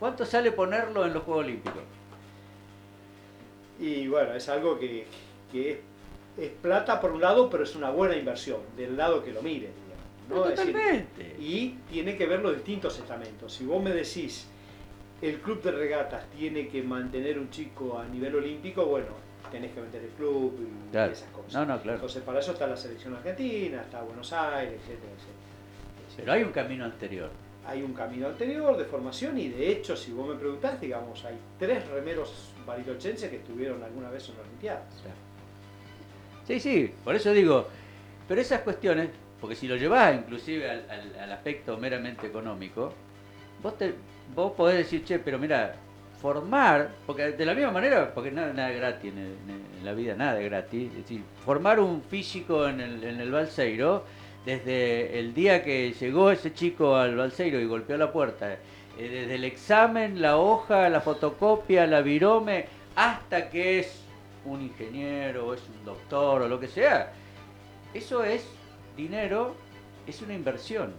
[0.00, 1.82] cuánto sale ponerlo en los Juegos Olímpicos?
[3.78, 5.06] Y bueno, es algo que,
[5.52, 5.78] que es,
[6.38, 9.68] es plata por un lado, pero es una buena inversión, del lado que lo mire.
[10.28, 10.50] digamos, ¿no?
[10.50, 11.36] Decir, Totalmente.
[11.38, 13.52] y tiene que ver los distintos estamentos.
[13.52, 14.46] Si vos me decís,
[15.22, 19.06] el club de regatas tiene que mantener un chico a nivel olímpico, bueno,
[19.50, 21.12] tenés que meter el club y Claro.
[21.12, 21.52] esas cosas.
[21.54, 21.96] No, no, claro.
[21.98, 26.16] Entonces, para eso está la selección argentina, está Buenos Aires, etcétera, etcétera.
[26.16, 27.30] Pero hay un camino anterior.
[27.66, 31.36] Hay un camino anterior de formación y de hecho, si vos me preguntás, digamos, hay
[31.58, 34.82] tres remeros barilochenses que estuvieron alguna vez en las Olimpiadas.
[36.46, 37.68] Sí, sí, por eso digo,
[38.28, 39.08] pero esas cuestiones,
[39.40, 42.92] porque si lo llevas inclusive al, aspecto meramente económico,
[43.62, 43.94] vos, te,
[44.34, 45.74] vos podés decir, che, pero mira,
[46.20, 50.38] formar, porque de la misma manera, porque nada, nada es gratis en la vida, nada
[50.38, 54.04] es gratis, es decir, formar un físico en el, en el Balseiro,
[54.44, 58.58] desde el día que llegó ese chico al Balseiro y golpeó la puerta, eh,
[58.98, 62.66] desde el examen, la hoja, la fotocopia, la virome,
[62.96, 64.03] hasta que es
[64.44, 67.12] un ingeniero, o es un doctor o lo que sea,
[67.92, 68.46] eso es
[68.96, 69.54] dinero,
[70.06, 70.92] es una inversión.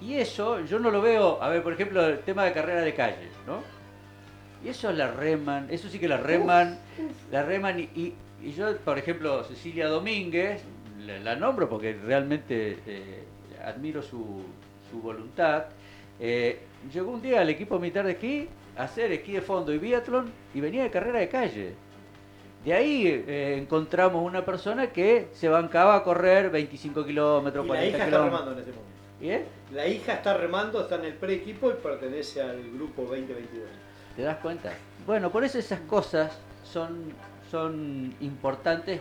[0.00, 2.94] Y eso yo no lo veo, a ver, por ejemplo, el tema de carrera de
[2.94, 3.58] calle, ¿no?
[4.64, 6.78] Y eso la reman, eso sí que la reman,
[7.30, 10.62] la reman y, y- y yo, por ejemplo, Cecilia Domínguez,
[11.00, 13.24] la, la nombro porque realmente eh,
[13.64, 14.42] admiro su,
[14.90, 15.64] su voluntad.
[16.20, 16.60] eh,
[16.92, 20.30] llegó un día al equipo militar de esquí a hacer esquí de fondo y biatlón
[20.54, 21.74] y venía de carrera de calle.
[22.64, 27.74] De ahí eh, encontramos una persona que se bancaba a correr 25 kilómetros, Y la
[27.74, 28.40] 40 hija está kilómetros.
[28.40, 28.94] remando en este momento.
[29.20, 29.44] ¿Bien?
[29.72, 33.68] La hija está remando, está en el pre-equipo y pertenece al grupo 2022.
[34.16, 34.72] ¿Te das cuenta?
[35.06, 37.12] Bueno, por eso esas cosas son,
[37.50, 39.00] son importantes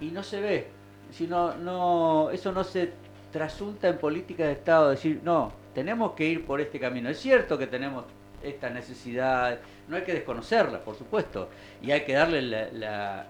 [0.00, 0.66] y no se ve.
[1.10, 2.92] Si no, no, eso no se
[3.32, 7.08] trasunta en política de Estado, decir, no, tenemos que ir por este camino.
[7.08, 8.04] Es cierto que tenemos
[8.44, 11.48] esta necesidad, no hay que desconocerla, por supuesto,
[11.82, 13.26] y hay que darle la,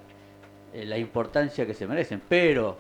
[0.73, 2.77] eh, importancia que se merecen, pero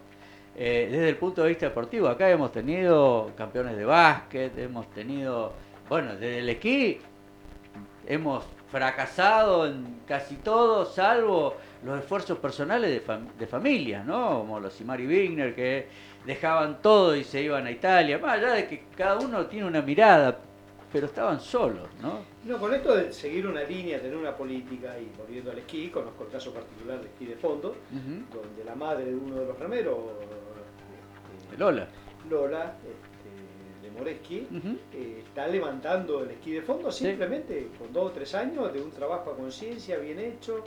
[0.56, 5.52] eh, desde el punto de vista deportivo, acá hemos tenido campeones de básquet, hemos tenido,
[5.88, 7.00] bueno, desde el esquí
[8.06, 13.02] hemos fracasado en casi todo, salvo los esfuerzos personales
[13.38, 14.38] de familias, ¿no?
[14.38, 15.86] Como los Imari Wigner, que
[16.24, 19.82] dejaban todo y se iban a Italia, más allá de que cada uno tiene una
[19.82, 20.38] mirada,
[20.94, 22.20] pero estaban solos, ¿no?
[22.44, 26.22] No, con esto de seguir una línea, tener una política y volviendo al esquí, conozco
[26.22, 29.98] el caso particular de esquí de fondo, donde la madre de uno de los remeros,
[31.42, 31.88] este, Lola.
[32.30, 34.46] Lola, este, de Moreschi,
[34.92, 37.06] eh, está levantando el esquí de fondo Sí.
[37.06, 40.62] simplemente con dos o tres años de un trabajo a conciencia bien hecho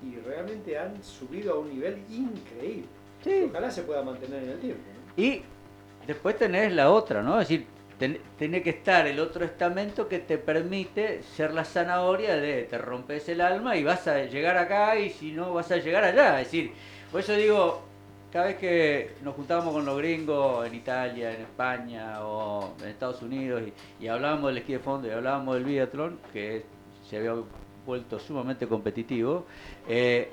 [0.00, 2.86] y realmente han subido a un nivel increíble.
[3.24, 3.46] Sí.
[3.50, 4.82] Ojalá se pueda mantener en el tiempo.
[5.16, 5.22] ¿no?
[5.22, 5.42] Y
[6.06, 7.40] después tenés la otra, ¿no?
[7.40, 7.66] Es decir,
[7.98, 12.78] ten- tiene que estar el otro estamento que te permite ser la zanahoria de te
[12.78, 16.40] rompes el alma y vas a llegar acá y si no vas a llegar allá.
[16.40, 16.72] Es decir,
[17.10, 17.82] por eso digo,
[18.32, 23.20] cada vez que nos juntábamos con los gringos en Italia, en España o en Estados
[23.22, 23.62] Unidos
[24.00, 26.64] y, y hablábamos del esquí de fondo y hablábamos del biatlón, que
[27.08, 27.34] se había
[27.84, 29.44] vuelto sumamente competitivo,
[29.88, 30.30] eh,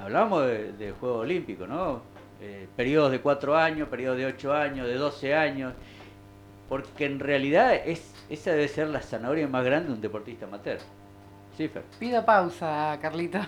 [0.00, 2.00] hablábamos de, de Juegos Olímpicos, ¿no?
[2.40, 5.74] eh, periodos de 4 años, periodos de 8 años, de 12 años,
[6.68, 10.78] porque en realidad es, esa debe ser la zanahoria más grande de un deportista amateur.
[11.56, 11.84] Sí, Fer.
[11.98, 13.38] Pido pausa, Carlito.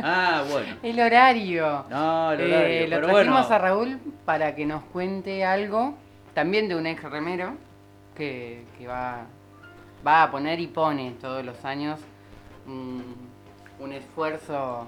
[0.00, 0.76] Ah, bueno.
[0.82, 1.84] El horario.
[1.88, 3.54] No, el Eh, horario, lo pero trajimos bueno.
[3.54, 5.94] a Raúl para que nos cuente algo,
[6.34, 7.54] también de un ex remero,
[8.16, 9.26] que, que va,
[10.06, 12.00] va a poner y pone todos los años
[12.66, 13.04] un,
[13.78, 14.86] un esfuerzo.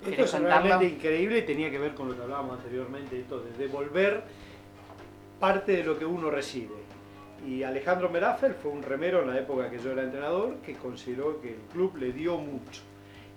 [0.00, 3.40] Esto ¿Querés es realmente increíble y tenía que ver con lo que hablábamos anteriormente, esto
[3.40, 4.24] de devolver
[5.40, 6.74] parte de lo que uno recibe.
[7.46, 11.40] Y Alejandro Merafel fue un remero en la época que yo era entrenador que consideró
[11.40, 12.82] que el club le dio mucho.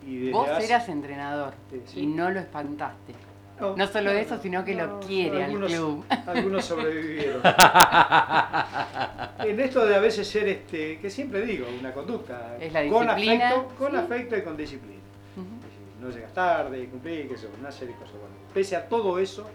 [0.05, 1.53] Y Vos hace- eras entrenador
[1.85, 3.13] Sí, y no lo espantaste.
[3.61, 6.05] No, no solo no, eso, no, sino que lo quiere al algunos- club.
[6.27, 7.41] Algunos sobrevivieron.
[9.39, 12.57] en esto de a veces ser, este, que siempre digo, una conducta.
[12.59, 13.97] Es la con afecto, con sí.
[13.97, 14.93] afecto y con disciplina.
[14.99, 18.15] Es decir, No llegas tarde, cumplir, que sé una serie de cosas.
[18.15, 19.47] Bueno, pese a todo eso,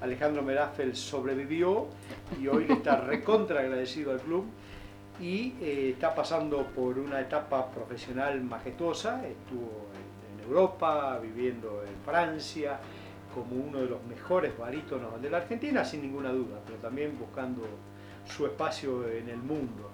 [0.00, 1.86] Alejandro Merafel sobrevivió
[2.40, 4.44] y hoy le está recontra agradecido al club
[5.20, 9.26] y eh, está pasando por una etapa profesional majestuosa.
[9.26, 12.78] Estuvo en, en Europa, viviendo en Francia,
[13.34, 17.62] como uno de los mejores barítonos de la Argentina, sin ninguna duda, pero también buscando
[18.26, 19.90] su espacio en el mundo.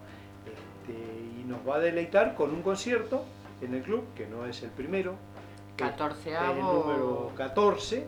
[0.46, 0.92] Este,
[1.40, 3.24] y nos va a deleitar con un concierto
[3.60, 5.14] en el club, que no es el primero,
[5.76, 6.84] que es el Catorceavo.
[6.84, 8.06] número 14,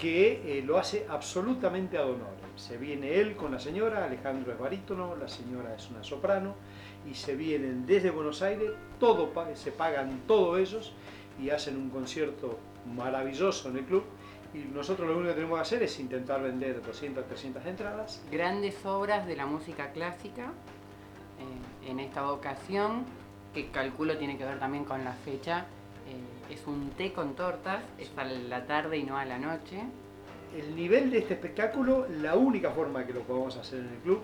[0.00, 2.42] que eh, lo hace absolutamente ad honor.
[2.56, 6.54] Se viene él con la señora, Alejandro es barítono, la señora es una soprano,
[7.10, 8.70] y se vienen desde Buenos Aires,
[9.00, 10.92] todo, se pagan todos ellos
[11.40, 12.58] y hacen un concierto
[12.94, 14.04] maravilloso en el club.
[14.54, 18.22] Y nosotros lo único que tenemos que hacer es intentar vender 200, 300 entradas.
[18.30, 20.52] grandes obras de la música clásica
[21.40, 23.04] eh, en esta ocasión,
[23.54, 25.66] que calculo tiene que ver también con la fecha.
[26.06, 29.80] eh, es un té con tortas, es a la tarde y no a la noche.
[30.56, 34.20] El nivel de este espectáculo, la única forma que lo podamos hacer en el club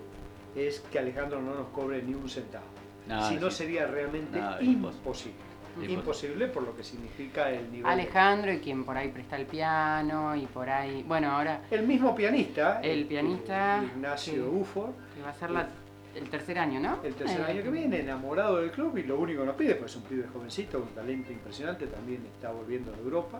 [0.55, 2.65] es que Alejandro no nos cobre ni un centavo.
[3.07, 3.57] No, si no sí.
[3.57, 4.69] sería realmente No, imposible.
[4.99, 5.49] Imposible.
[5.93, 7.85] Imposible por lo que significa el nivel.
[7.89, 12.13] Alejandro y quien por ahí presta el piano y por ahí, bueno, ahora El mismo
[12.15, 14.39] pianista, El pianista, Ignacio sí.
[14.39, 15.69] Ufo, que va a ser la-
[16.15, 16.99] el tercer año, ¿no?
[17.03, 19.91] el tercer año que viene, enamorado del club y lo único que nos pide, pues
[19.91, 23.39] es un pibe jovencito, un talento impresionante, también está volviendo de Europa.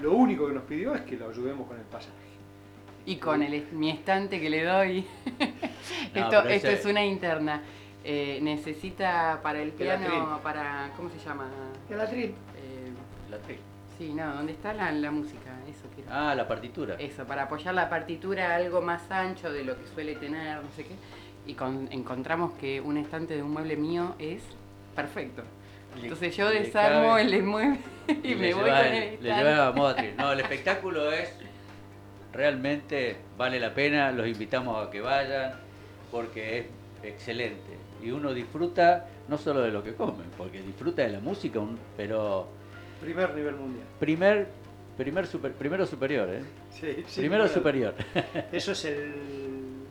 [0.00, 2.12] Lo único que nos pidió es que lo ayudemos con el pasaje.
[3.06, 5.04] Y con el, mi estante que le doy.
[6.14, 7.62] No, esto esto ese- es una interna.
[8.04, 11.48] Eh, necesita para el piano, para, ¿cómo se llama?
[11.88, 12.26] El atril.
[12.56, 12.90] Eh,
[13.30, 13.58] La tri-
[13.98, 15.50] sí, no, ¿dónde está la, la música?
[15.68, 16.10] Eso quiero.
[16.12, 16.94] Ah, la partitura.
[16.98, 20.84] Eso, para apoyar la partitura algo más ancho de lo que suele tener, no sé
[20.84, 20.94] qué.
[21.46, 24.42] Y con- encontramos que un estante de un mueble mío es
[24.94, 25.42] perfecto.
[25.96, 27.78] Le- Entonces yo le desarmo cabe- el mueble
[28.22, 29.50] y, y me le voy lleva con el- el Le estante.
[29.50, 30.16] lleva atril.
[30.16, 31.32] No, el espectáculo es
[32.32, 35.52] realmente vale la pena, los invitamos a que vayan
[36.10, 36.66] porque es
[37.02, 41.58] excelente y uno disfruta no solo de lo que comen, porque disfruta de la música,
[41.60, 42.48] un- pero
[43.00, 43.84] Primer nivel mundial.
[43.98, 44.48] primer
[44.96, 46.42] primer super- primero superior, ¿eh?
[46.70, 47.54] Sí, sí, primero claro.
[47.58, 47.94] superior.
[48.52, 49.14] Eso es el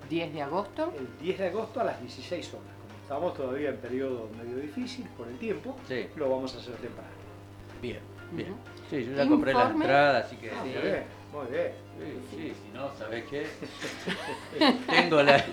[0.09, 0.93] 10 de agosto.
[0.97, 2.65] el 10 de agosto a las 16 horas.
[2.81, 6.75] Como estamos todavía en periodo medio difícil por el tiempo, Sí, lo vamos a hacer
[6.75, 7.09] temprano.
[7.81, 7.99] bien,
[8.31, 8.55] bien.
[8.89, 10.69] Sí, yo ya compré la entrada, así que Ah, sí.
[11.31, 11.71] Muy bien.
[11.99, 13.45] Sí, sí, si no, ¿sabes qué?
[14.89, 15.43] tengo la,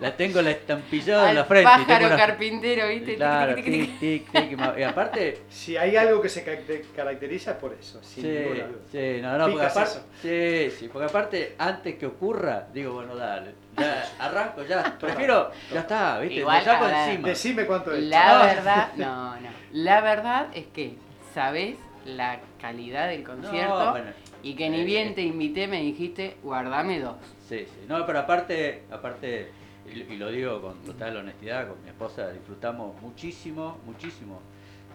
[0.00, 1.64] la tengo la estampillada en la frente.
[1.70, 3.06] pájaro una- carpintero, ¿viste?
[3.06, 3.64] Tic, Claro, tic,
[4.00, 4.58] tic, tic.
[4.78, 8.66] y aparte, Si hay algo que se caracte- caracteriza es por eso, sin sí, ninguna
[8.66, 8.78] duda.
[8.90, 10.06] sí, no, no, porque aparte, eso.
[10.22, 15.80] sí, sí, porque aparte, antes que ocurra, digo, bueno, dale, ya arranco, ya, prefiero, ya
[15.80, 16.40] está, ¿viste?
[16.40, 17.08] Igual, Lo saco a ver.
[17.10, 17.28] encima.
[17.28, 18.02] Decime cuánto es.
[18.04, 18.44] La No.
[18.44, 19.48] verdad, no, no.
[19.72, 20.96] La verdad es que
[21.34, 24.10] sabés la calidad del concierto No, bueno,
[24.42, 25.12] y que ni eh, bien eh.
[25.14, 27.16] te invité me dijiste, guardame dos.
[27.48, 27.86] Sí, sí.
[27.88, 29.48] No, pero aparte, aparte,
[29.92, 34.40] y lo digo con total honestidad, con mi esposa disfrutamos muchísimo, muchísimo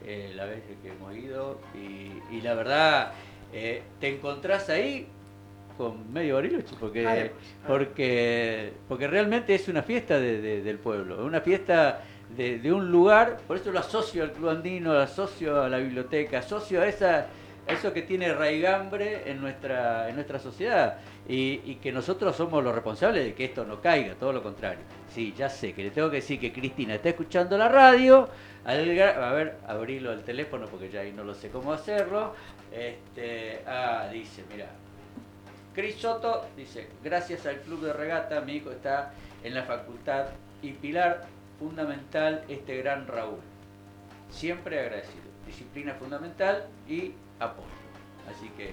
[0.06, 3.14] eh, la vez que hemos ido y, y la verdad,
[3.54, 5.08] eh, te encontrás ahí
[5.78, 7.32] con medio bariloche, porque,
[7.68, 12.02] porque, porque realmente es una fiesta de- de- del pueblo, es una fiesta
[12.36, 15.78] de, de un lugar, por eso lo asocio al Club Andino, lo asocio a la
[15.78, 17.28] biblioteca, asocio a esa
[17.68, 20.98] eso que tiene raigambre en nuestra, en nuestra sociedad
[21.28, 24.84] y, que nosotros somos los responsables de que esto no caiga, todo lo contrario.
[25.14, 28.28] Sí, ya sé que le tengo que decir que Cristina está escuchando la radio,
[28.66, 32.36] al a ver, abrirlo el teléfono porque ya ahí no lo sé cómo hacerlo.
[32.72, 34.68] Este, ah, dice, mira,
[35.74, 40.28] Cris Soto dice, gracias al club de regata mi hijo está en la facultad
[40.62, 41.26] y pilar
[41.60, 43.40] fundamental este gran Raúl.
[44.30, 45.32] Siempre agradecido.
[45.46, 47.68] Disciplina fundamental y apoyo.
[48.30, 48.72] Así que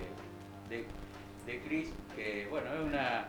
[0.68, 0.84] de,
[1.46, 3.28] de Cris, que bueno, es una,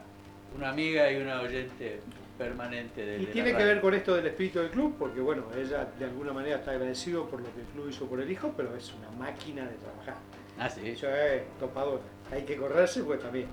[0.55, 2.01] una amiga y una oyente
[2.37, 3.73] permanente de Y de tiene la que radio.
[3.75, 7.25] ver con esto del espíritu del club, porque bueno, ella de alguna manera está agradecido
[7.27, 10.15] por lo que el club hizo por el hijo, pero es una máquina de trabajar.
[10.57, 10.81] Ah, sí.
[10.83, 12.03] Ella es topadora.
[12.31, 13.47] Hay que correrse, pues también.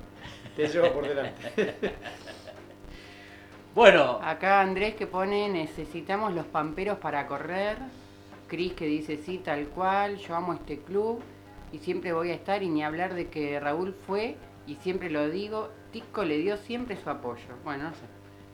[0.56, 1.74] Te lleva por delante.
[3.74, 7.76] Bueno, Acá Andrés que pone, necesitamos los pamperos para correr.
[8.48, 11.20] Cris que dice, sí, tal cual, yo amo este club
[11.76, 15.28] y siempre voy a estar y ni hablar de que Raúl fue y siempre lo
[15.28, 17.44] digo, Tico le dio siempre su apoyo.
[17.64, 18.00] Bueno, no sé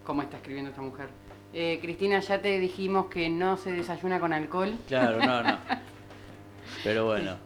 [0.05, 1.07] cómo está escribiendo esta mujer.
[1.55, 4.75] Eh, Cristina, ya te dijimos que no se desayuna con alcohol.
[4.89, 5.59] claro, no, no.
[6.85, 7.37] Pero bueno.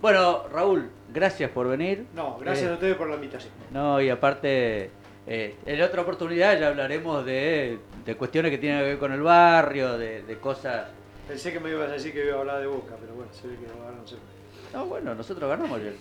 [0.00, 2.06] Bueno, Raúl, gracias por venir.
[2.14, 3.52] No, gracias Eh, a ustedes por la invitación.
[3.72, 4.90] No, y aparte,
[5.26, 9.22] eh, en otra oportunidad ya hablaremos de, de cuestiones que tienen que ver con el
[9.22, 10.88] barrio, de, de cosas...
[11.26, 13.48] Pensé que me ibas a decir que iba a hablar de boca, pero bueno, se
[13.48, 14.37] ve que ahora no se puede.
[14.72, 15.94] No, bueno, nosotros ganamos ayer.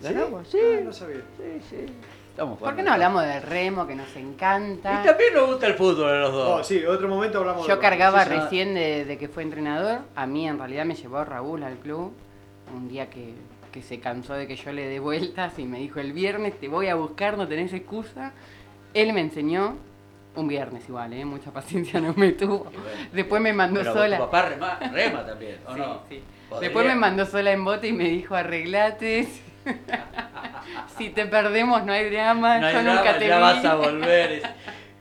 [0.00, 0.04] ¿Sí?
[0.12, 0.48] ¿Ganamos?
[0.48, 0.58] Sí.
[0.60, 1.22] Ah, no sabía.
[1.36, 1.86] Sí, sí.
[2.30, 5.02] Estamos ¿Por qué no hablamos del remo que nos encanta?
[5.02, 6.60] Y también nos gusta el fútbol a los dos.
[6.60, 8.30] Oh, sí, otro momento hablamos Yo de cargaba sí.
[8.30, 10.00] recién de, de que fue entrenador.
[10.16, 12.12] A mí en realidad me llevó Raúl al club.
[12.74, 13.34] Un día que,
[13.70, 16.66] que se cansó de que yo le dé vueltas y me dijo el viernes te
[16.68, 18.32] voy a buscar, no tenés excusa.
[18.94, 19.76] Él me enseñó,
[20.36, 21.24] un viernes igual, ¿eh?
[21.24, 22.64] mucha paciencia no me tuvo.
[22.64, 22.80] Bueno.
[23.12, 24.16] Después me mandó Pero sola.
[24.18, 26.00] Tu papá rema, rema también, ¿o Sí, no?
[26.08, 26.22] sí.
[26.60, 29.28] Después me mandó sola en bote y me dijo arreglate.
[30.98, 33.42] si te perdemos no hay drama, No hay yo drama, nunca te ya vi.
[33.42, 34.42] vas a volver.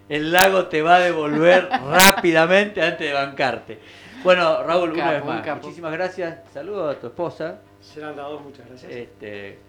[0.10, 3.80] El lago te va a devolver rápidamente antes de bancarte.
[4.24, 6.40] Bueno, Raúl, Un una vez un más, muchísimas gracias.
[6.54, 8.92] Saludos a tu esposa, Serán dados, muchas gracias.
[8.92, 9.60] este,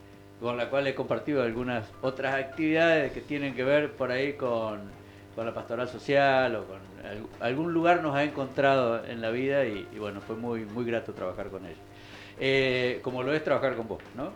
[0.41, 4.83] con la cual he compartido algunas otras actividades que tienen que ver por ahí con,
[5.35, 9.65] con la pastoral social o con al- algún lugar nos ha encontrado en la vida
[9.67, 11.77] y, y bueno, fue muy, muy grato trabajar con ella.
[12.41, 14.31] Eh, como lo es trabajar con vos, ¿no?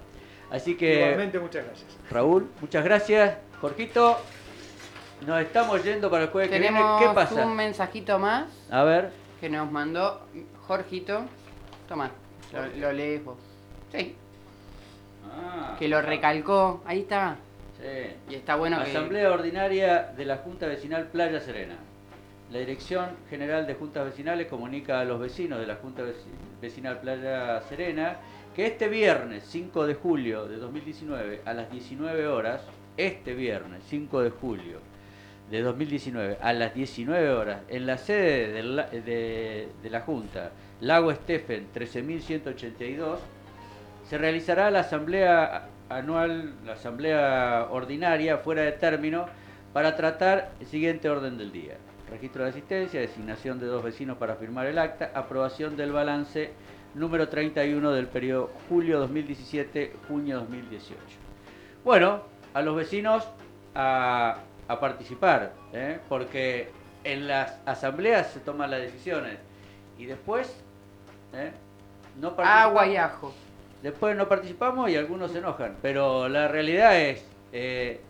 [0.50, 0.94] Así que...
[1.00, 1.96] Igualmente, muchas gracias.
[2.10, 3.36] Raúl, muchas gracias.
[3.60, 4.18] Jorgito,
[5.26, 6.76] nos estamos yendo para el jueves que viene.
[6.76, 7.46] Tenemos ¿Qué pasa?
[7.46, 9.10] un mensajito más A ver.
[9.40, 10.20] que nos mandó
[10.66, 11.22] Jorgito.
[11.88, 12.10] Toma,
[12.52, 13.36] lo, lo lees vos.
[13.92, 14.14] Sí,
[15.78, 16.82] que lo recalcó.
[16.86, 17.36] Ahí está.
[18.28, 18.54] Y está.
[18.90, 21.76] Asamblea Ordinaria de la Junta Vecinal Playa Serena.
[22.50, 26.98] La Dirección General de Juntas Vecinales comunica a los vecinos de la Junta Veci- Vecinal
[27.00, 28.16] Playa Serena
[28.56, 32.62] que este viernes 5 de julio de 2019 a las 19 horas,
[32.96, 34.80] este viernes 5 de julio
[35.50, 40.50] de 2019 a las 19 horas, en la sede del la- de, de la Junta,
[40.80, 43.20] Lago Estefen 13182,
[44.08, 49.26] se realizará la asamblea anual, la asamblea ordinaria fuera de término
[49.72, 51.76] para tratar el siguiente orden del día.
[52.10, 56.52] Registro de asistencia, designación de dos vecinos para firmar el acta, aprobación del balance
[56.94, 60.96] número 31 del periodo julio 2017-junio 2018.
[61.84, 62.22] Bueno,
[62.54, 63.28] a los vecinos
[63.74, 65.98] a, a participar, ¿eh?
[66.08, 66.70] porque
[67.04, 69.38] en las asambleas se toman las decisiones
[69.98, 70.54] y después
[71.34, 71.52] ¿eh?
[72.20, 73.32] no Agua y ajo.
[73.82, 78.00] Después no participamos y algunos se enojan, pero la realidad es, eh,